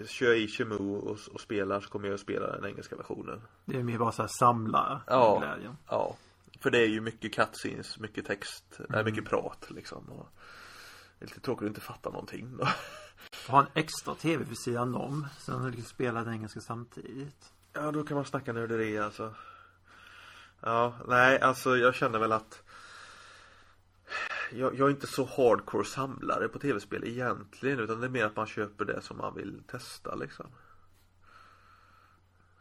[0.06, 3.42] Kör i Chemu och, och spelar så kommer jag att spela den engelska versionen.
[3.64, 5.76] Det är mer bara så här samla ja, glädjen.
[5.88, 6.16] Ja.
[6.60, 8.90] För det är ju mycket cutscenes, mycket text, mm.
[8.90, 10.08] nej, mycket prat liksom.
[10.08, 10.26] Och
[11.18, 12.68] det är lite tråkigt att inte fatta någonting då.
[13.48, 15.26] Ha en extra tv vid sidan om.
[15.38, 17.52] Så du liksom spelar den engelska samtidigt.
[17.72, 19.34] Ja, då kan man snacka nörderi alltså.
[20.60, 22.62] Ja, nej, alltså jag känner väl att
[24.52, 28.36] jag, jag, är inte så hardcore samlare på tv-spel egentligen utan det är mer att
[28.36, 30.46] man köper det som man vill testa liksom.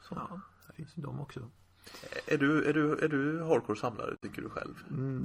[0.01, 0.15] Så.
[0.15, 1.49] Ja, det finns ju de också.
[2.25, 4.75] Är du, är du, är du hardcore samlare tycker du själv?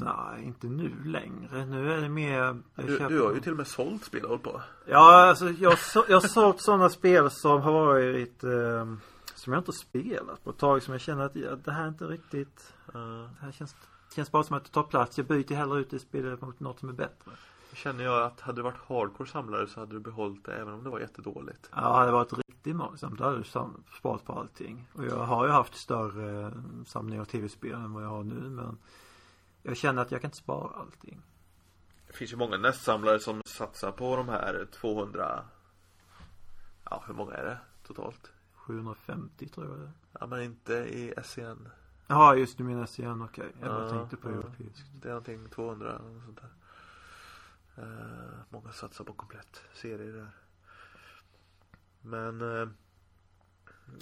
[0.04, 1.66] Nej, inte nu längre.
[1.66, 4.62] Nu är det mer du, du har ju till och med sålt spel håll på.
[4.86, 8.94] Ja, alltså jag, jag har sålt sådana spel som har varit eh,
[9.34, 11.88] Som jag inte spelat på ett tag som jag känner att ja, det här är
[11.88, 13.28] inte riktigt uh.
[13.40, 13.76] Det här känns
[14.14, 15.18] Känns bara som att det tar plats.
[15.18, 17.30] Jag byter hellre ut det spelet mot något som är bättre.
[17.72, 20.84] Känner jag att hade du varit hardcore samlare så hade du behållit det även om
[20.84, 21.70] det var jättedåligt.
[21.72, 24.86] Ja, hade det varit riktigt mångsamt då hade du sparat på allting.
[24.92, 26.52] Och jag har ju haft större
[26.86, 28.78] samling av tv-spel än vad jag har nu men
[29.62, 31.20] jag känner att jag kan inte spara allting.
[32.06, 35.44] Det finns ju många nästsamlare som satsar på de här 200
[36.90, 38.32] Ja, hur många är det totalt?
[38.54, 41.68] 750 tror jag det Ja, men inte i SCN
[42.06, 43.44] Jaha just du menar CN, okej.
[43.44, 43.60] Okay.
[43.60, 44.34] Jag bara tänkte på ja.
[44.34, 44.86] europeiskt.
[45.02, 46.50] Det är någonting 200 eller något sånt där.
[47.82, 50.30] Uh, många satsar på komplett serie där.
[52.02, 52.68] Men uh,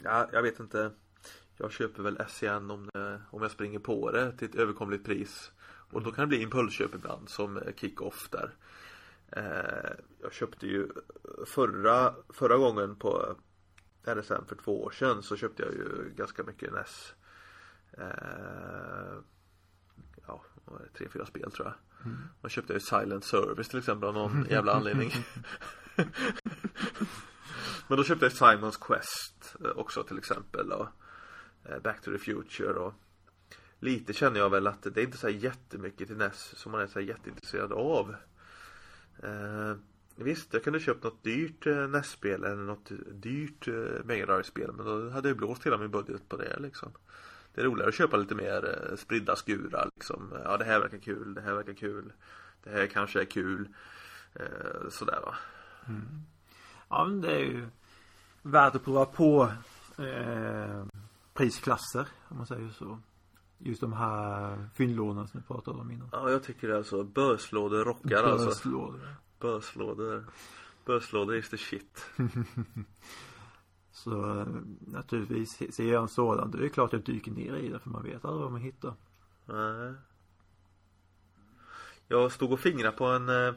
[0.02, 0.90] ja, jag vet inte.
[1.56, 5.52] Jag köper väl SCN om, det, om jag springer på det till ett överkomligt pris.
[5.64, 8.50] Och då kan det bli impulsköp ibland som kick-off där.
[9.36, 9.90] Uh,
[10.22, 10.88] jag köpte ju
[11.46, 13.36] förra, förra gången på
[14.04, 17.14] RSM för två år sedan så köpte jag ju ganska mycket NES
[17.98, 19.14] eh,
[20.26, 20.44] ja,
[20.96, 21.74] tre, fyra spel tror jag.
[22.04, 22.18] Mm.
[22.40, 25.12] Man köpte ju Silent Service till exempel av någon jävla anledning.
[27.88, 30.88] Men då köpte jag Simons Quest eh, också till exempel och
[31.64, 32.94] eh, Back to the Future och
[33.82, 36.80] Lite känner jag väl att det är inte så här jättemycket till NES som man
[36.80, 38.14] är så här jätteintresserad av.
[39.22, 39.76] Eh,
[40.16, 44.86] visst, jag kunde köpt något dyrt eh, NES-spel eller något dyrt eh, Mega Drive-spel men
[44.86, 46.92] då hade jag blåst hela min budget på det liksom.
[47.54, 50.32] Det är roligare att köpa lite mer eh, spridda skurar liksom.
[50.44, 52.12] Ja det här verkar kul, det här verkar kul.
[52.64, 53.68] Det här kanske är kul.
[54.34, 55.34] Eh, sådär va.
[55.88, 56.22] Mm.
[56.88, 57.66] Ja men det är ju
[58.42, 59.52] värt att prova på
[59.98, 60.84] eh,
[61.34, 62.98] prisklasser om man säger så.
[63.58, 66.08] Just de här fyndlådorna som vi pratade om innan.
[66.12, 67.04] Ja jag tycker det alltså.
[67.04, 68.46] Böslådor rockar alltså.
[68.46, 69.16] Böslådor.
[69.40, 70.24] Böslådor.
[70.84, 72.06] Böslådor is the shit.
[73.92, 74.46] Så eh,
[74.80, 77.90] naturligtvis ser jag en sådan då är det klart jag dyker ner i det för
[77.90, 78.94] man vet aldrig vad man hittar.
[79.46, 79.94] Nej.
[82.08, 83.54] Jag stod och fingrade på en eh,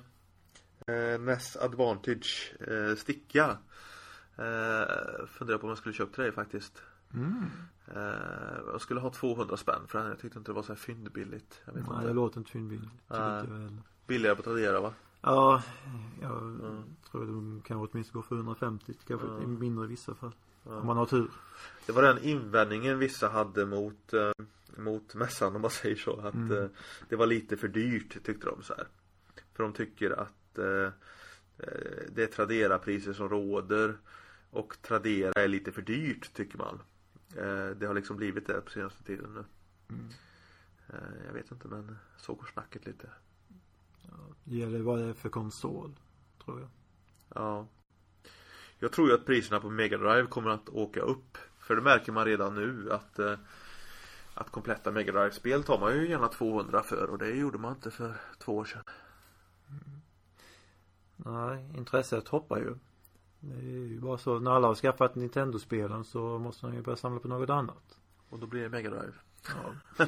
[0.87, 3.57] eh NES Advantage eh, sticka.
[4.37, 6.83] Eh, funderade på om jag skulle köpa till dig faktiskt.
[7.13, 7.45] Mm.
[7.95, 10.07] Eh, jag skulle ha 200 spänn för den.
[10.07, 11.61] Jag tyckte inte det var så här fyndbilligt.
[11.65, 12.07] Jag vet Nej, inte.
[12.07, 12.91] det låter inte fyndbilligt.
[13.07, 13.77] Väl.
[14.07, 14.93] Billigare på Tradera va?
[15.25, 15.63] Ja,
[16.21, 16.83] jag Mm.
[17.11, 19.47] tror de kan åtminstone gå för 150 kanske Ja.
[19.47, 20.35] mindre i vissa fall.
[20.63, 20.75] Ja.
[20.79, 21.31] Om man har tur.
[21.85, 24.31] Det var den invändningen vissa hade mot eh,
[24.77, 26.51] Mot mässan om man säger så att Mm.
[26.63, 26.69] eh,
[27.09, 28.87] Det var lite för dyrt tyckte de så här.
[29.53, 30.91] För de tycker att eh,
[31.57, 33.97] eh, Det är Tradera-priser som råder
[34.51, 36.79] Och Tradera är lite för dyrt tycker man
[37.35, 39.43] eh, Det har liksom blivit det på senaste tiden nu
[39.89, 40.05] Mm.
[40.89, 43.09] eh, Jag vet inte men så går snacket lite
[44.43, 45.95] Det gäller vad det är för konsol.
[46.45, 46.69] Tror jag.
[47.35, 47.67] Ja
[48.79, 52.11] Jag tror ju att priserna på Mega Drive kommer att åka upp För det märker
[52.11, 53.37] man redan nu att eh,
[54.33, 57.91] Att kompletta Mega Drive-spel tar man ju gärna 200 för och det gjorde man inte
[57.91, 58.83] för två år sedan
[61.15, 62.75] Nej, intresset hoppar ju.
[63.39, 64.39] Det är ju bara så.
[64.39, 67.99] När alla har skaffat Nintendo-spelen så måste man ju börja samla på något annat.
[68.29, 69.13] Och då blir det Mega Drive
[69.47, 70.05] Ja.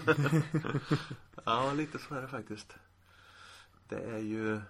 [1.46, 2.76] Ja lite så är det faktiskt
[3.88, 4.62] Det är ju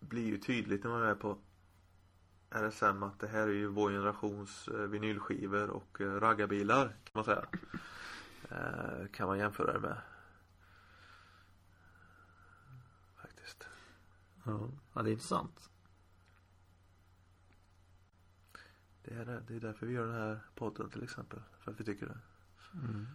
[0.00, 1.38] Blir ju tydligt när man är på
[2.50, 7.24] RSM att det här är ju vår generations eh, vinylskivor och eh, raggarbilar kan man
[7.24, 7.44] säga
[8.50, 9.96] eh, Kan man jämföra det med
[13.16, 13.66] Faktiskt
[14.44, 14.70] ja.
[14.94, 15.70] Det är intressant.
[19.02, 19.42] Det är, det.
[19.48, 21.40] det är därför vi gör den här podden till exempel.
[21.60, 22.18] För att vi tycker det.
[22.74, 23.06] Mm.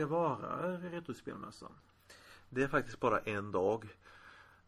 [0.00, 1.72] Dagar varar Retrospelmässan?
[2.48, 3.88] Det är faktiskt bara en dag.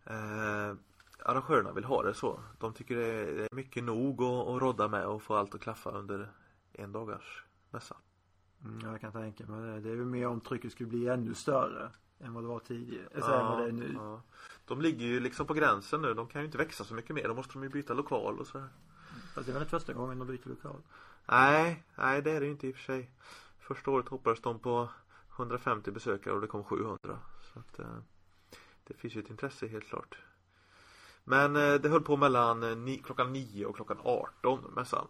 [0.05, 0.75] Eh,
[1.23, 2.41] arrangörerna vill ha det så.
[2.59, 3.07] De tycker det
[3.45, 6.33] är, mycket nog att, att rodda med och få allt att klaffa under
[6.73, 7.97] en dagars mässa.
[8.65, 9.81] Mm, jag kan tänka mig det.
[9.81, 11.91] Det är väl mer om trycket skulle bli ännu större
[12.21, 13.09] än vad det var tidigare.
[13.15, 13.93] Alltså än vad det är nu.
[13.95, 14.23] ja.
[14.67, 16.15] De ligger ju liksom på gränsen nu.
[16.15, 17.29] De kan ju inte växa så mycket mer.
[17.29, 18.69] Då måste de ju byta lokal och så här.
[19.35, 20.81] Fast det är väl inte första gången de byter lokal.
[21.27, 23.11] Nej, nej det är det ju inte i och för sig.
[23.59, 24.89] Första året hoppades de på
[25.37, 26.99] 150 besökare och det kom 700.
[27.43, 27.99] Så att eh,
[28.85, 30.17] det finns ju ett intresse helt klart.
[31.25, 35.07] Men eh, det höll på mellan eh, ni, klockan 9 och klockan 18 mässan.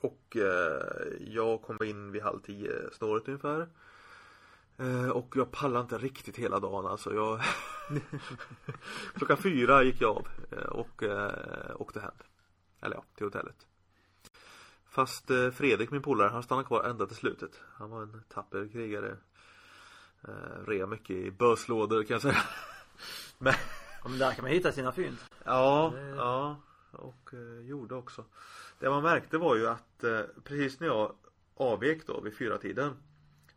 [0.00, 3.68] Och eh, jag kom in vid halv 10 snåret ungefär.
[4.76, 7.14] Eh, och jag pallade inte riktigt hela dagen alltså.
[7.14, 7.40] Jag
[9.14, 10.28] klockan fyra gick jag av
[10.68, 11.02] och
[11.74, 12.14] åkte hem.
[12.80, 13.66] Eller ja, till hotellet.
[14.92, 17.60] Fast eh, Fredrik, min polare, han stannade kvar ända till slutet.
[17.74, 19.16] Han var en tapper krigare.
[20.28, 22.42] Eh, rea mycket i böslådor kan jag säga.
[23.38, 23.54] Men,
[24.04, 25.16] Ja, men där kan man hitta sina fynd.
[25.44, 26.56] ja, Det- ja.
[26.92, 28.24] Och eh, gjorde också.
[28.78, 31.14] Det man märkte var ju att eh, precis när jag
[31.56, 32.96] avvek då vid fyra tiden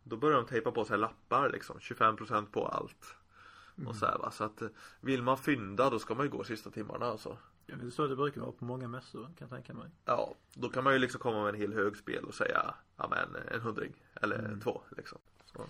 [0.03, 1.77] Då började de tejpa på sig lappar liksom.
[1.79, 3.15] 25% på allt.
[3.87, 4.31] Och så här va.
[4.31, 4.67] Så att eh,
[5.01, 7.37] vill man fynda då ska man ju gå sista timmarna alltså.
[7.67, 9.89] Ja, det är så det brukar vara på många mässor kan jag tänka mig.
[10.05, 13.07] Ja, då kan man ju liksom komma med en hel hög spel och säga Ja
[13.09, 14.61] men en hundring eller Mm.
[14.61, 15.17] två liksom.
[15.45, 15.61] Så,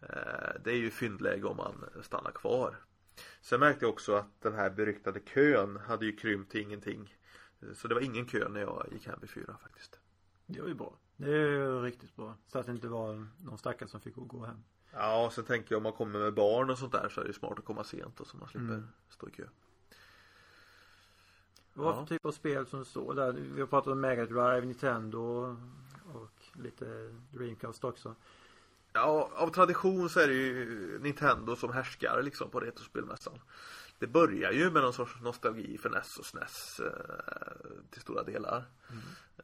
[0.00, 2.76] eh, det är ju fyndläge om man stannar kvar.
[3.40, 7.16] Sen märkte jag också att den här beryktade kön hade ju krympt till ingenting.
[7.74, 10.00] Så det var ingen kö när jag gick hem vid fyra faktiskt.
[10.46, 10.96] Det var ju bra.
[11.16, 12.36] Det är ju riktigt bra.
[12.46, 14.62] Så att det inte var någon stackare som fick gå hem.
[14.92, 17.24] Ja, och sen tänker jag om man kommer med barn och sånt där så är
[17.24, 18.88] det ju smart att komma sent och så man slipper Mm.
[19.08, 19.44] stå i kö.
[21.74, 23.32] Vad för typ av spel som står där?
[23.32, 25.56] Vi har pratat om Mega Drive, Nintendo
[26.14, 28.14] och lite Dreamcast också.
[28.92, 33.38] Ja, av tradition så är det ju Nintendo som härskar liksom på Retrospelmässan.
[33.98, 38.64] Det börjar ju med någon sorts nostalgi för NES och SNES eh, till stora delar.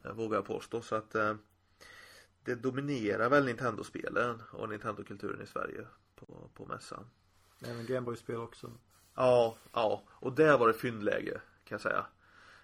[0.03, 0.81] Eh, vågar jag påstå.
[0.81, 1.35] Så att eh,
[2.43, 7.05] det dominerar väl Nintendo-spelen och Nintendo-kulturen i Sverige på, på mässan.
[7.61, 8.71] Även Gameboy-spel också.
[9.15, 10.03] Ja, ja.
[10.09, 12.05] Och där var det fyndläge kan jag säga.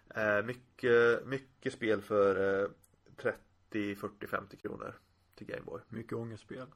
[0.09, 2.69] Eh, mycket, mycket spel för eh,
[3.17, 4.93] 30, 40, 50 kronor
[5.35, 5.81] till Gameboy.
[5.89, 6.67] Mycket ångestspel.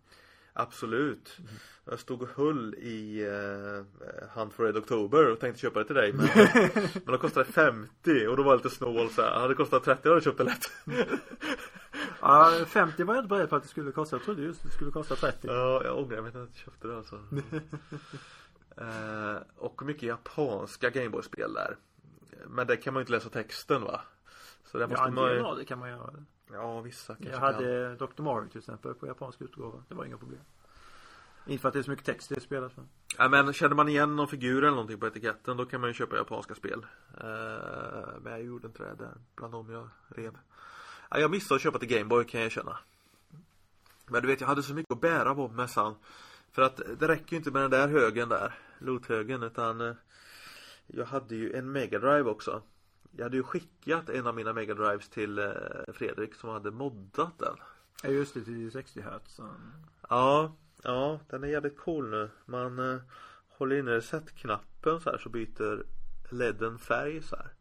[0.54, 1.38] Absolut.
[1.86, 5.96] Jag stod och höll i eh, Hunt for Red October och tänkte köpa det till
[5.96, 6.28] dig men,
[6.94, 9.32] men då kostade det 50 och då var jag lite snål så här.
[9.32, 10.72] Hade det kostat 30 hade jag köpt det lätt.
[12.22, 14.16] Ja, 50 var jag inte beredd på att det skulle kosta.
[14.16, 15.48] Jag trodde just det skulle kosta 30.
[15.48, 17.16] Ja, jag ångrar mig att jag inte köpte det alltså.
[18.78, 21.78] eh, och mycket japanska Gameboy-spel där.
[22.48, 24.02] Men det kan man ju inte läsa texten va?
[24.66, 25.56] Så det måste Ja, man ju...
[25.56, 26.14] det kan man göra.
[26.52, 28.22] Ja, vissa kanske Jag hade Dr.
[28.22, 29.84] Mario till exempel på japansk utgåva.
[29.88, 30.42] Det var inga problem.
[31.46, 32.72] Inte för att det är så mycket text i det spelet.
[32.76, 32.90] Men...
[33.18, 35.94] Ja, men känner man igen någon figur eller någonting på etiketten då kan man ju
[35.94, 36.86] köpa japanska spel.
[37.18, 37.28] Eh,
[38.22, 40.38] men jag gjorde inte det där bland dem jag rev.
[41.10, 42.78] Ja, jag missade att köpa till Gameboy kan jag erkänna.
[44.08, 45.96] Men du vet jag hade så mycket att bära på mässan.
[46.52, 48.54] För att det räcker ju inte med den där högen där.
[48.80, 49.94] Loot-högen utan eh,
[50.94, 52.62] Jag hade ju en Mega Drive också.
[53.12, 55.52] Jag hade ju skickat en av mina Mega Drives till eh,
[55.94, 57.56] Fredrik som hade moddat den.
[58.04, 59.40] Ja just det, till 60 Hz.
[60.10, 62.30] Ja, ja den är jävligt cool nu.
[62.46, 63.02] Man eh,
[63.48, 65.84] håller inne reset-knappen så här så byter
[66.32, 67.54] ledden färg så här.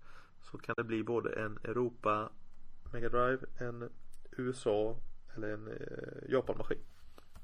[0.51, 2.29] Så kan det bli både en Europa
[2.93, 3.91] Mega Drive, en
[4.31, 4.97] USA
[5.37, 6.79] eller en eh, Japan-maskin.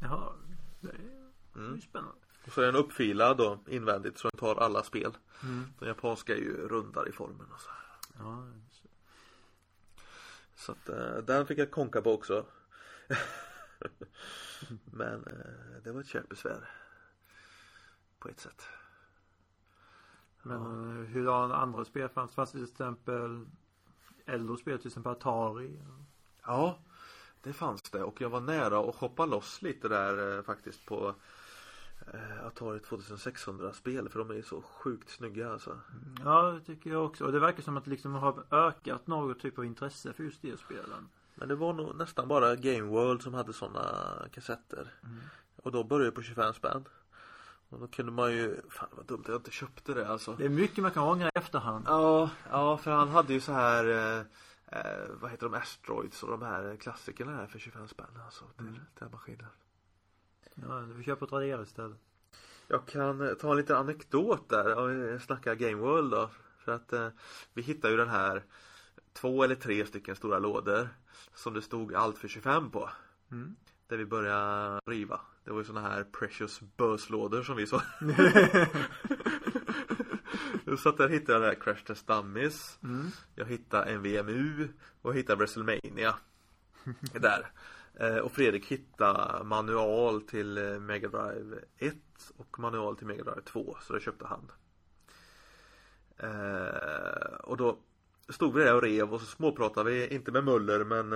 [0.01, 0.33] Jaha,
[0.81, 1.75] det är är Mm.
[1.75, 2.24] ju spännande.
[2.47, 5.17] Och så är den uppfilad då invändigt så den tar alla spel.
[5.43, 5.67] Mm.
[5.79, 7.71] Den japanska är ju rundare i formen och så.
[8.19, 8.47] Ja,
[10.55, 12.47] så- att eh, den fick jag konka på också.
[14.85, 16.71] Men eh, det var ett köpbesvär.
[18.19, 18.63] På ett sätt.
[20.43, 21.05] Men ja.
[21.05, 22.35] hur har andra spel fanns?
[22.35, 23.47] Fanns det till exempel
[24.27, 25.81] äldre spel, till exempel Atari?
[26.43, 26.79] Ja,
[27.43, 31.09] det fanns det och jag var nära att hoppa loss lite där eh, faktiskt på
[31.09, 31.15] eh,
[32.47, 35.81] Atari 2600 spel för de är så sjukt snygga alltså.
[36.25, 37.25] Ja, det tycker jag också.
[37.25, 40.43] Och det verkar som att det liksom har ökat något typ av intresse för just
[40.43, 41.09] de spelen.
[41.35, 44.93] Men det var nog nästan bara Game World som hade sådana kassetter.
[45.03, 45.21] Mm.
[45.57, 46.85] Och då började jag på 25 spänn.
[47.69, 50.35] Och då kunde man ju, fan vad dumt att jag inte köpte det alltså.
[50.35, 51.85] Det är mycket man kan ångra i efterhand.
[51.89, 54.25] Ja, ja för han hade ju så här eh,
[54.67, 55.55] eh, Vad heter de?
[55.55, 58.81] Asteroids och de här klassikerna här för 25 spänn alltså till Mm.
[58.99, 59.47] den maskinen.
[60.55, 61.99] Ja, du får köpa Tradera istället.
[62.69, 66.31] Jag kan eh, ta en liten anekdot där och snacka Game World då.
[66.59, 67.09] För att eh,
[67.55, 68.43] vi hittade ju den här
[69.13, 70.89] två eller tre stycken stora lådor
[71.35, 72.91] som det stod allt för 25 på.
[73.31, 73.57] Mm.
[73.87, 75.21] Där vi började riva.
[75.45, 77.83] Det var ju såna här Precious Buzz-lådor som vi sa.
[80.79, 82.79] Så att där hittade jag det här Crash Test Dummies.
[82.83, 83.11] Mm.
[83.35, 84.69] Jag hittade en VMU
[85.03, 86.15] och jag hittade WrestleMania.
[87.13, 87.51] där.
[88.01, 91.95] Eh, och Fredrik hittade manual till eh, Mega Drive 1
[92.37, 93.77] och manual till Mega Drive 2.
[93.83, 94.51] Så det köpte han.
[96.17, 97.79] Eh, och då
[98.29, 101.13] stod vi där och rev och så småpratade vi, inte med Möller men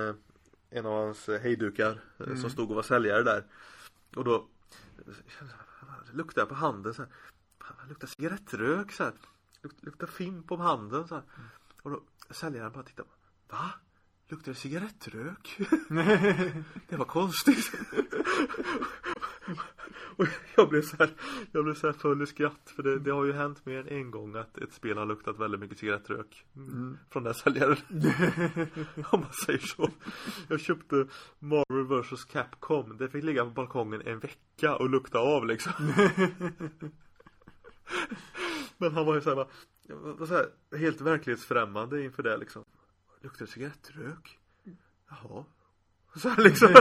[0.70, 2.36] en av hans hejdukar Mm.
[2.36, 3.44] som stod och var säljare där.
[4.16, 4.48] Och då
[6.12, 7.10] luktade jag på handen så här.
[7.88, 9.12] Luktar cigarettrök så här.
[9.62, 11.24] Luk- Luktar film på handen så här.
[11.82, 13.08] Och då säljaren bara tittade
[13.48, 13.70] Va?
[14.30, 15.58] Luktar det cigarettrök?
[16.88, 17.72] det var konstigt.
[20.16, 21.10] och jag blev så här,
[21.52, 23.88] jag blev så här full i skratt för det, det har ju hänt mer än
[23.88, 26.44] en gång att ett spel har luktat väldigt mycket cigarettrök.
[26.56, 26.98] Mm.
[27.10, 27.76] Från den säljaren.
[29.10, 29.90] Om man säger så.
[30.48, 31.06] Jag köpte
[31.38, 32.96] Marvel vs Capcom.
[32.96, 35.72] Det fick ligga på balkongen en vecka och lukta av liksom.
[38.78, 39.48] Men han var ju såhär bara,
[39.88, 42.64] var så här, helt verklighetsfrämmande inför det liksom.
[43.20, 44.38] Luktar det cigarettrök?
[45.08, 45.44] Jaha.
[46.14, 46.68] Så här liksom.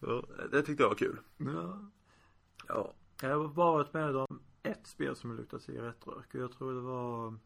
[0.00, 1.20] ja, det tyckte jag var kul.
[1.36, 1.78] Ja.
[2.68, 2.92] Ja.
[3.22, 6.34] Jag har varit med om ett spel som luktar cigarettrök.
[6.34, 7.38] Och jag tror det var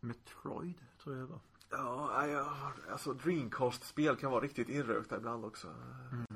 [0.00, 1.40] Metroid, tror jag det var.
[1.70, 5.68] Ja, ja, alltså Dreamcast-spel kan vara riktigt inrökta ibland också.
[6.12, 6.26] Mm.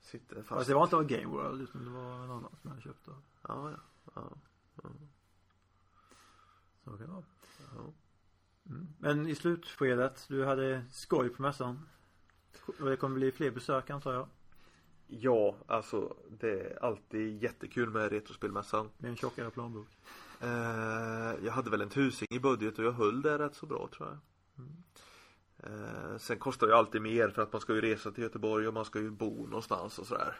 [0.00, 0.48] Sitter fast.
[0.48, 3.10] Fast det var inte av Game World utan det var en annan som jag köpte.
[3.42, 3.76] Ja, ja.
[4.14, 4.30] ja,
[4.76, 4.88] Så
[6.90, 7.22] vara.
[7.74, 7.92] ja.
[8.70, 8.86] Mm.
[8.98, 11.88] Men i slutskedet, du hade skoj på mässan.
[12.80, 14.28] Och det kommer bli fler besök antar jag.
[15.06, 18.90] Ja, alltså det är alltid jättekul med Retrospelmässan.
[18.98, 19.88] Med en tjockare plånbok.
[20.40, 23.88] Eh, jag hade väl en tusing i budget och jag höll det rätt så bra
[23.96, 24.18] tror jag.
[24.58, 24.82] Mm.
[25.58, 28.68] Eh, sen kostar det ju alltid mer för att man ska ju resa till Göteborg
[28.68, 30.36] och man ska ju bo någonstans och sådär.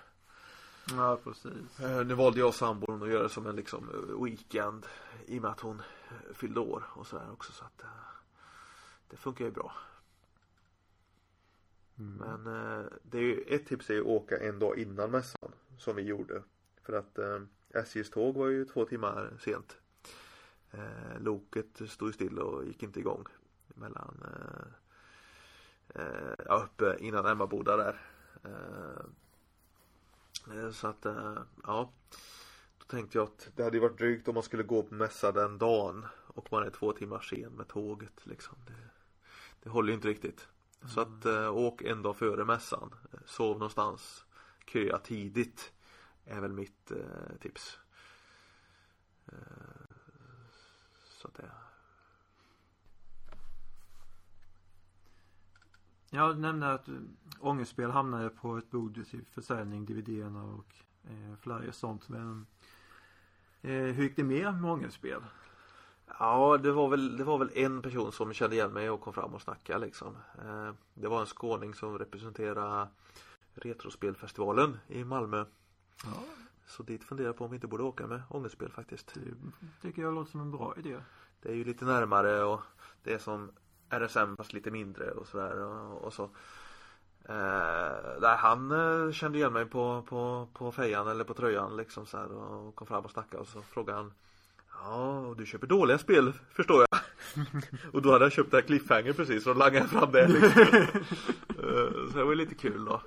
[0.91, 1.81] Ja, precis.
[1.81, 3.87] Eh, nu valde jag och sambon att göra det som en liksom
[4.25, 4.87] weekend
[5.27, 5.83] i och med att hon
[6.35, 7.89] fyllde år och sådär också så att eh,
[9.09, 9.73] det funkar ju bra.
[11.99, 12.17] Mm.
[12.17, 15.53] Men eh, det är ju, ett tips är ju att åka en dag innan mässan.
[15.79, 16.43] Som vi gjorde.
[16.83, 17.41] För att eh,
[17.75, 19.79] SJs tåg var ju två timmar sent.
[20.71, 23.25] Eh, loket stod still och gick inte igång.
[23.67, 24.67] Mellan eh,
[26.03, 28.01] eh, ja, uppe innan Emmaboda där.
[28.45, 29.05] Eh,
[30.73, 31.07] så att
[31.65, 31.93] ja
[32.91, 36.07] tänkte jag att det hade varit drygt om man skulle gå på mässa den dagen
[36.27, 38.59] och man är två timmar sen med tåget liksom.
[38.67, 38.91] Det,
[39.63, 40.49] det håller ju inte riktigt.
[40.81, 40.91] Mm.
[40.91, 42.95] Så att äh, åk en dag före mässan.
[43.27, 44.25] Sov någonstans.
[44.67, 45.73] Köa tidigt.
[46.25, 47.79] Är väl mitt äh, tips.
[49.27, 49.35] Äh,
[51.05, 51.51] så att det.
[56.11, 56.89] Jag nämnde att
[57.41, 60.75] Ångestspel hamnade på ett bord till försäljning, DVD-erna och
[61.05, 62.09] eh, flyers och sånt.
[62.09, 62.80] Men eh,
[63.69, 65.23] hur gick det med med Ångestspel?
[66.19, 69.13] Ja, det var, väl, det var väl en person som kände igen mig och kom
[69.13, 70.17] fram och snackade liksom.
[70.39, 72.89] Eh, det var en skåning som representerade
[73.55, 75.45] Retrospelfestivalen i Malmö.
[76.05, 76.25] Ja.
[76.67, 79.15] Så dit funderar jag på om vi inte borde åka med ångestspel faktiskt.
[79.15, 80.97] Det tycker jag låter som en bra idé.
[81.43, 82.61] Det är ju lite närmare och
[83.03, 83.51] det är som
[83.89, 86.31] RSM fast lite mindre och sådär och, och så.
[87.29, 92.07] Eh, där han eh, kände igen mig på, på, på fejan eller på tröjan liksom
[92.07, 94.13] så här och kom fram och snackade och så frågade han
[94.85, 97.01] Ja, och du köper dåliga spel förstår jag.
[97.93, 100.63] och då hade jag köpt det här Cliffhanger precis och langade fram det liksom.
[101.61, 103.03] Eh, så det var lite kul då.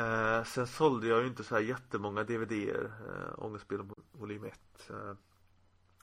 [0.00, 3.80] Eh, sen sålde jag ju inte så här jättemånga DVDer, eh, Ångestspel
[4.12, 4.90] volym 1.
[4.90, 5.14] Eh,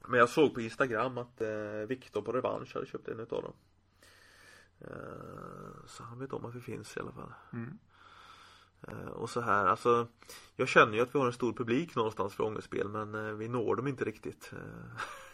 [0.08, 3.54] men jag såg på Instagram att eh, Viktor på Revansch hade köpt en utav dem.
[4.82, 7.34] Eh, så han vet om att vi finns i alla fall.
[7.54, 7.78] Mm.
[8.88, 10.08] Eh, och så här, alltså
[10.56, 13.48] Jag känner ju att vi har en stor publik någonstans för ångestspel men eh, vi
[13.48, 14.52] når dem inte riktigt.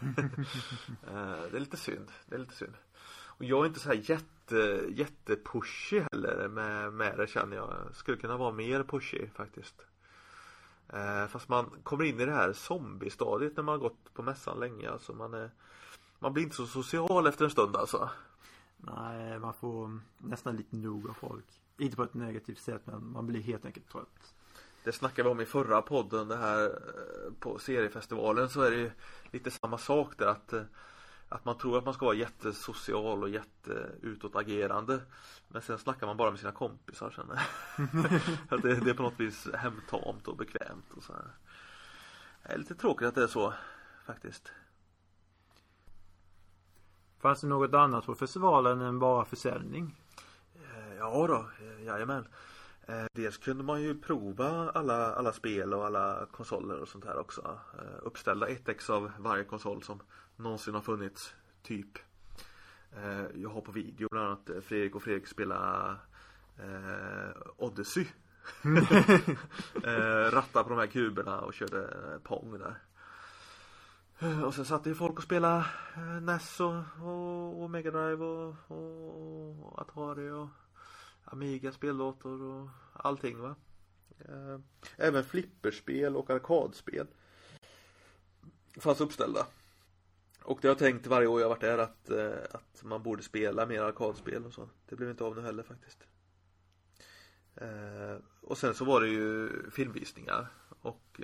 [1.50, 2.74] det är lite synd, det är lite synd.
[3.34, 7.88] Och jag är inte så här jätte, jättepushy heller med, med det känner jag.
[7.92, 9.86] Skulle kunna vara mer pushy faktiskt.
[11.28, 14.90] Fast man kommer in i det här zombiestadiet när man har gått på mässan länge.
[14.90, 15.50] Alltså man, är,
[16.18, 18.10] man blir inte så social efter en stund alltså.
[18.82, 21.44] Nej, man får nästan lite nog av folk.
[21.78, 24.34] Inte på ett negativt sätt men man blir helt enkelt trött.
[24.84, 28.76] Det snackade vi om i förra podden det här eh, på seriefestivalen så är det
[28.76, 28.90] ju
[29.30, 30.62] lite samma sak där att eh,
[31.28, 35.00] att man tror att man ska vara jättesocial och jätteutåtagerande
[35.48, 37.30] Men sen snackar man bara med sina kompisar sen
[38.48, 41.30] Att det, det, är på något vis hemtamt och bekvämt och så här.
[42.42, 43.54] Det är lite tråkigt att det är så
[44.06, 44.52] Faktiskt
[47.22, 49.96] Fanns det något annat på festivalen än bara försäljning?
[50.54, 52.26] Eh, ja då, eh, jajamän.
[52.86, 57.18] Eh, dels kunde man ju prova alla, alla spel och alla konsoler och sånt här
[57.18, 57.58] också.
[58.02, 60.00] Uppställda ett ex av varje konsol som
[60.36, 61.98] någonsin har funnits, typ.
[63.34, 65.96] Jag har på video bland annat Fredrik och Fredrik spela
[67.56, 68.06] Odyssey.
[70.32, 71.88] Ratta på de här kuberna och körde
[72.22, 72.74] Pong där.
[74.22, 75.64] Eh, och sen satt ju folk och spelade
[75.96, 80.48] eh, NES och, och, och Mega Drive och, och Atari och
[81.24, 83.54] Amiga speldator och allting va.
[84.18, 84.58] Eh,
[84.96, 87.06] även flipperspel och arkadspel
[88.78, 89.46] fanns uppställda.
[90.42, 92.10] Och det har jag tänkt varje år jag varit där att,
[92.54, 94.68] att man borde spela mer arkadspel och så.
[94.86, 95.98] Det blev inte av nu heller faktiskt.
[98.40, 100.46] Och sen så var det ju filmvisningar
[100.80, 101.20] och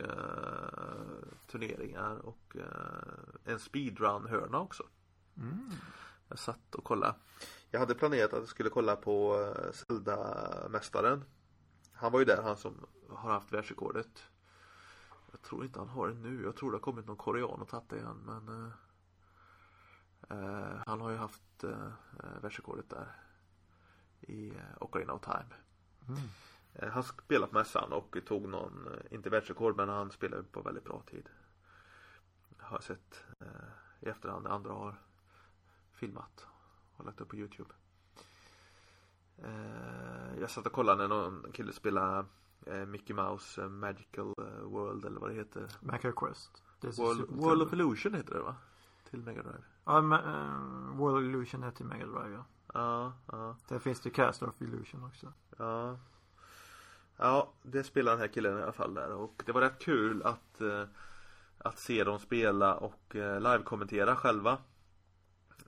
[1.48, 4.82] turneringar och eh, en speedrun-hörna också.
[5.36, 5.70] Mm.
[6.28, 7.14] Jag satt och kollade.
[7.70, 11.24] Jag hade planerat att jag skulle kolla på eh, Zelda-mästaren.
[11.92, 14.24] Han var ju där, han som har haft världsrekordet.
[15.30, 16.42] Jag tror inte han har det nu.
[16.42, 18.72] Jag tror det har kommit någon korean och tagit det igen men eh,
[20.38, 21.92] eh, Han har ju haft eh,
[22.42, 23.22] världsrekordet där.
[24.20, 25.54] I eh, Ocarina of Time.
[26.08, 26.20] Mm.
[26.74, 30.84] Eh, han spelade på mässan och tog någon, inte världsrekord men han spelade på väldigt
[30.84, 31.28] bra tid.
[32.68, 33.46] Har jag sett eh,
[34.00, 34.94] i efterhand när andra har
[35.92, 36.46] filmat
[36.96, 37.74] och lagt upp på Youtube.
[39.38, 42.24] Eh, jag satt och kollade när någon kille spelade
[42.66, 45.68] eh, Mickey Mouse eh, Magical World eller vad det heter.
[45.80, 46.62] Magical Quest.
[46.80, 48.56] World, World of Illusion heter det va?
[49.10, 49.64] Till Mega Drive.
[49.84, 52.44] Ja, men, World of Illusion är till Mega Drive ja.
[52.74, 53.56] Ja, ja.
[53.68, 55.32] Där finns det Cast of Illusion också.
[55.58, 55.98] Ja.
[57.16, 60.22] Ja, det spelar den här killen i alla fall där och det var rätt kul
[60.22, 60.84] att eh,
[61.58, 64.58] Att se dem spela och eh, live-kommentera själva.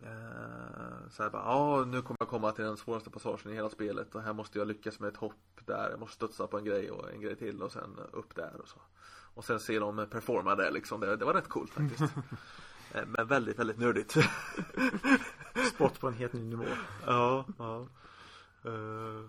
[0.02, 3.70] Eh, Så här bara, ja nu kommer jag komma till den svåraste passagen i hela
[3.70, 5.90] spelet och här måste jag lyckas med ett hopp där.
[5.90, 8.68] Jag måste studsa på en grej och en grej till och sen upp där och
[8.68, 8.80] så.
[9.34, 12.14] Och sen se dem performa där liksom, det, det var rätt coolt faktiskt.
[12.94, 14.10] Eh, Men väldigt, väldigt nördigt.
[15.74, 16.64] Sport på en helt ny nivå.
[17.06, 17.86] Ja, ja.
[18.64, 19.24] Uh,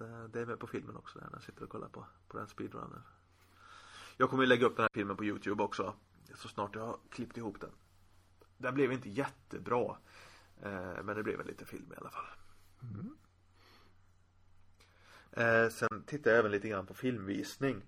[0.00, 2.38] eh, det är med på filmen också där när jag sitter och kollar på, på
[2.38, 3.02] den speedrunnen.
[4.22, 5.94] Jag kommer ju lägga upp den här filmen på Youtube också.
[6.34, 7.70] Så snart jag har klippt ihop den.
[8.58, 9.96] Den blev inte jättebra.
[10.62, 12.24] Eh, men det blev en liten film i alla fall.
[12.82, 13.16] Mm.
[15.32, 17.82] Eh, sen tittar jag även lite grann på filmvisning.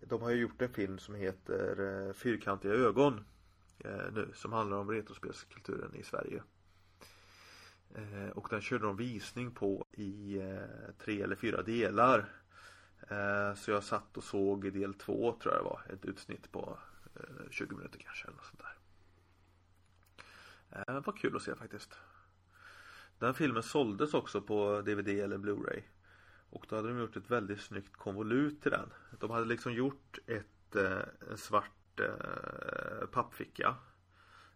[0.00, 3.24] De har ju gjort en film som heter eh, Fyrkantiga ögon.
[3.78, 6.42] Eh, nu som handlar om retrospelskulturen i Sverige.
[7.94, 12.37] Eh, och den körde de visning på i eh, tre eller fyra delar.
[13.08, 15.82] Eh, så jag satt och såg i del två tror jag det var.
[15.88, 16.78] Ett utsnitt på
[17.14, 18.76] eh, 20 minuter kanske eller något sånt där.
[20.78, 21.98] Eh, det var kul att se faktiskt.
[23.18, 25.82] Den filmen såldes också på DVD eller Blu-ray.
[26.50, 28.92] Och då hade de gjort ett väldigt snyggt konvolut till den.
[29.18, 31.72] De hade liksom gjort ett, eh, en svart
[33.12, 33.74] pappficka.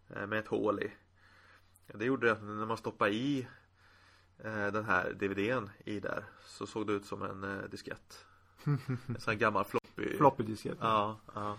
[0.07, 0.91] Med ett hål i.
[1.87, 3.47] Det gjorde att när man stoppade i
[4.43, 8.25] den här DVDn i där så såg det ut som en diskett.
[8.63, 8.77] En
[9.19, 10.17] sån här gammal floppy.
[10.17, 10.77] Floppy diskett.
[10.81, 11.57] Ja, ja.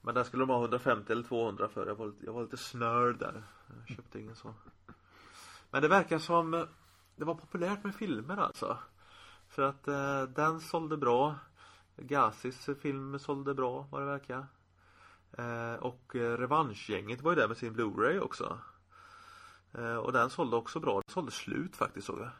[0.00, 1.86] Men där skulle de ha 150 eller 200 för.
[1.86, 3.42] Jag var, jag var lite snörd där.
[3.78, 4.54] Jag köpte ingen sån.
[5.70, 6.66] Men det verkar som
[7.16, 8.78] det var populärt med filmer alltså.
[9.48, 11.34] För att eh, den sålde bra.
[11.96, 14.46] Gazis film sålde bra vad det verkar.
[15.32, 18.58] Eh, och Revanschgänget var ju där med sin Blu-ray också.
[19.72, 20.94] Eh, och den sålde också bra.
[20.94, 22.30] Den sålde slut faktiskt såg jag.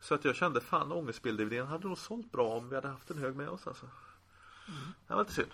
[0.00, 3.18] Så att jag kände fan ångestbild hade nog sålt bra om vi hade haft en
[3.18, 3.86] hög med oss alltså.
[4.68, 4.80] Mm.
[5.06, 5.50] Det var lite synd.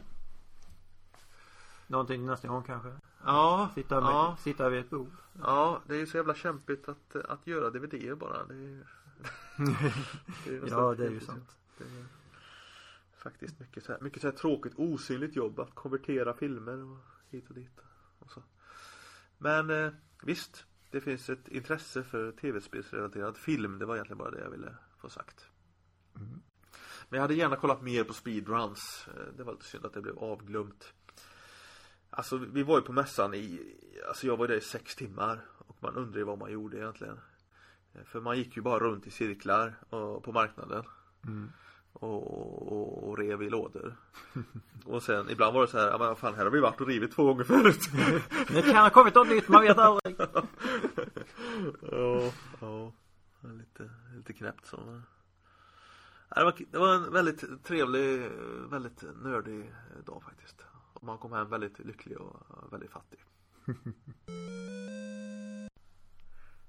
[1.86, 2.92] Någonting nästa gång kanske?
[3.24, 3.70] Ja.
[3.74, 4.36] Sitta, med, ja.
[4.40, 5.12] sitta vid ett bord?
[5.42, 8.44] Ja, det är ju så jävla kämpigt att, att göra DVD bara.
[8.44, 8.86] Det är,
[10.44, 11.56] det är ja, det är ju sant.
[11.78, 12.04] Det är
[13.18, 16.98] faktiskt mycket så här, mycket så här tråkigt osynligt jobb att konvertera filmer och
[17.30, 17.80] hit och dit.
[18.18, 18.42] Och så.
[19.38, 19.92] Men eh,
[20.22, 23.78] visst, det finns ett intresse för tv-spelsrelaterad film.
[23.78, 25.48] Det var egentligen bara det jag ville få sagt.
[26.16, 26.42] Mm.
[27.08, 29.08] Men jag hade gärna kollat mer på speedruns.
[29.08, 30.94] Eh, det var lite synd att det blev avglömt.
[32.10, 33.76] Alltså vi var ju på mässan i,
[34.08, 37.20] alltså jag var där i sex timmar och man undrar ju vad man gjorde egentligen.
[37.92, 39.74] Eh, för man gick ju bara runt i cirklar
[40.20, 40.84] på marknaden.
[41.24, 41.50] Mm
[41.94, 43.96] och, och, och rev i lådor.
[44.84, 46.86] och sen ibland var det så här, ja men fan här har vi varit och
[46.86, 47.80] rivit två gånger förut.
[48.48, 50.16] det kan ha kommit något nytt, man vet aldrig.
[51.80, 52.92] ja, ja.
[53.40, 55.00] Lite, lite knäppt så.
[56.34, 58.30] Det var, det var en väldigt trevlig,
[58.70, 59.72] väldigt nördig
[60.06, 60.64] dag faktiskt.
[60.94, 63.24] Och man kom hem väldigt lycklig och väldigt fattig.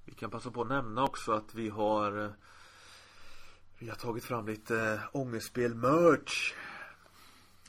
[0.06, 2.34] Vi kan passa på att nämna också att vi har
[3.80, 6.54] vi har tagit fram lite ångestspel-merch.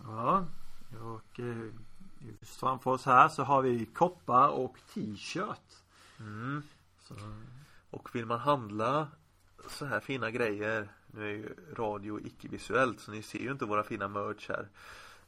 [0.03, 0.47] Ja,
[1.01, 1.73] och eh,
[2.41, 5.83] just framför oss här så har vi koppar och t-shirt.
[6.21, 6.63] Mm.
[7.91, 9.09] Och vill man handla
[9.69, 13.85] så här fina grejer Nu är ju radio icke-visuellt så ni ser ju inte våra
[13.85, 14.69] fina merch här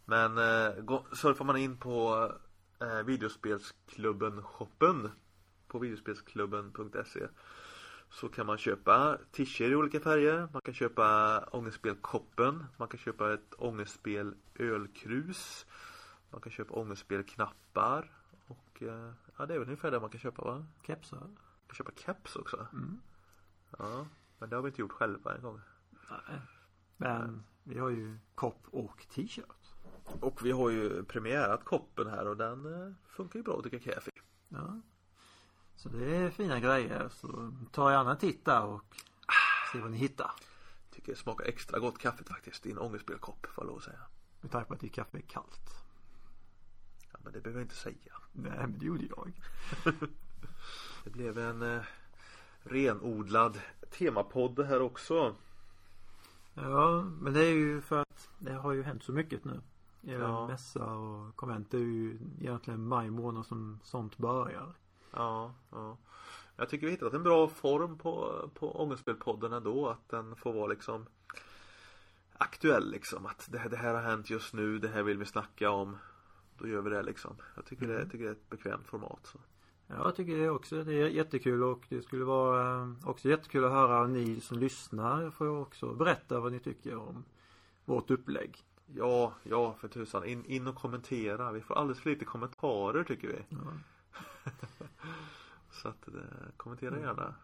[0.04, 2.32] Men eh, surfar man in på
[2.80, 5.10] eh, videospelsklubben shoppen
[5.68, 7.26] På videospelsklubben.se
[8.10, 10.48] så kan man köpa t-shirts i olika färger.
[10.52, 12.64] Man kan köpa ångestspelkoppen.
[12.76, 15.66] Man kan köpa ett ångestspel ölkrus.
[16.30, 18.12] Man kan köpa ångestspelknappar.
[18.46, 20.66] Och eh, ja, det är väl ungefär det man kan köpa va?
[20.86, 21.18] Kepsar.
[21.18, 21.36] Man
[21.66, 22.66] kan köpa keps också.
[22.72, 23.00] Mm.
[23.78, 24.06] Ja,
[24.38, 25.60] men det har vi inte gjort själva en gång.
[26.10, 26.40] Nej.
[26.96, 29.74] Men vi har ju kopp och t-shirt.
[30.20, 34.10] Och vi har ju premiärat koppen här och den eh, funkar ju bra dricka kaffe
[34.48, 34.80] Ja.
[35.78, 37.08] Så det är fina grejer.
[37.08, 38.82] Så ta gärna en titt där och
[39.72, 40.30] se vad ni hittar.
[40.90, 44.00] Tycker det smakar extra gott kaffet faktiskt i en ångestspelkopp får jag lov att säga.
[44.40, 45.84] Med tanke på att ditt kaffe är kallt.
[47.12, 48.14] Ja men det behöver jag inte säga.
[48.32, 49.32] Nej men det gjorde jag.
[51.04, 51.82] det blev en eh,
[52.62, 53.58] renodlad
[53.90, 55.34] temapodd här också.
[56.54, 59.60] Ja men det är ju för att det har ju hänt så mycket nu.
[60.00, 60.46] Ja.
[60.46, 61.70] Mässa och konvent.
[61.70, 64.74] Det är ju egentligen maj månad som sånt börjar.
[65.12, 65.96] Ja, ja.
[66.56, 69.88] Jag tycker vi hittat en bra form på, på Ångestspelpodden ändå.
[69.88, 71.06] Att den får vara liksom
[72.32, 73.26] aktuell liksom.
[73.26, 74.78] Att det, det här har hänt just nu.
[74.78, 75.96] Det här vill vi snacka om.
[76.58, 77.36] Då gör vi det liksom.
[77.54, 77.96] Jag tycker, mm.
[77.96, 79.26] det, jag tycker det är ett bekvämt format.
[79.26, 79.38] Så.
[79.86, 80.84] Ja, jag tycker det också.
[80.84, 85.30] Det är jättekul och det skulle vara eh, också jättekul att höra ni som lyssnar
[85.30, 87.24] får också berätta vad ni tycker om
[87.84, 88.64] vårt upplägg.
[88.94, 90.24] Ja, ja för tusan.
[90.24, 91.52] In, in och kommentera.
[91.52, 93.44] Vi får alldeles för lite kommentarer tycker vi.
[93.48, 93.58] Ja.
[95.70, 96.14] Så att eh,
[96.56, 97.34] kommentera gärna.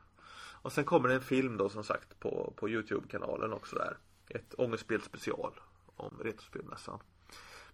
[0.62, 3.96] Och sen kommer det en film då som sagt på, på Youtube-kanalen också där.
[4.28, 5.52] Ett ångestspel special
[5.96, 6.98] om Retrospelmässan.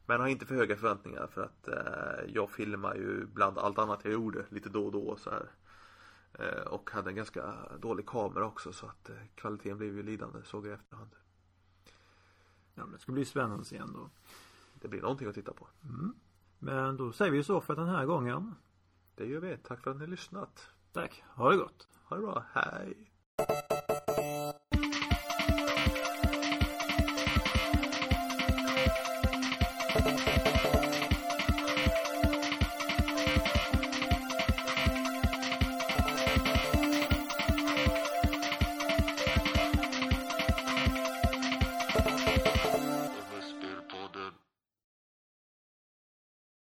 [0.07, 4.01] Men har inte för höga förväntningar för att eh, jag filmar ju bland allt annat
[4.05, 5.51] jag gjorde lite då och då så här.
[6.33, 10.39] Eh, och hade en ganska dålig kamera också så att eh, kvaliteten blev ju lidande
[10.45, 11.11] såg jag i efterhand.
[12.75, 14.11] Ja men det ska bli spännande igen då.
[14.75, 15.69] Det blir någonting att titta på.
[15.85, 16.15] Mm.
[16.59, 18.55] Men då säger vi så för den här gången.
[19.15, 19.57] Det gör vi.
[19.57, 20.69] Tack för att ni lyssnat.
[20.93, 21.23] Tack.
[21.37, 21.89] Ha det gott.
[22.09, 22.45] Ha det bra.
[22.55, 23.11] Hej.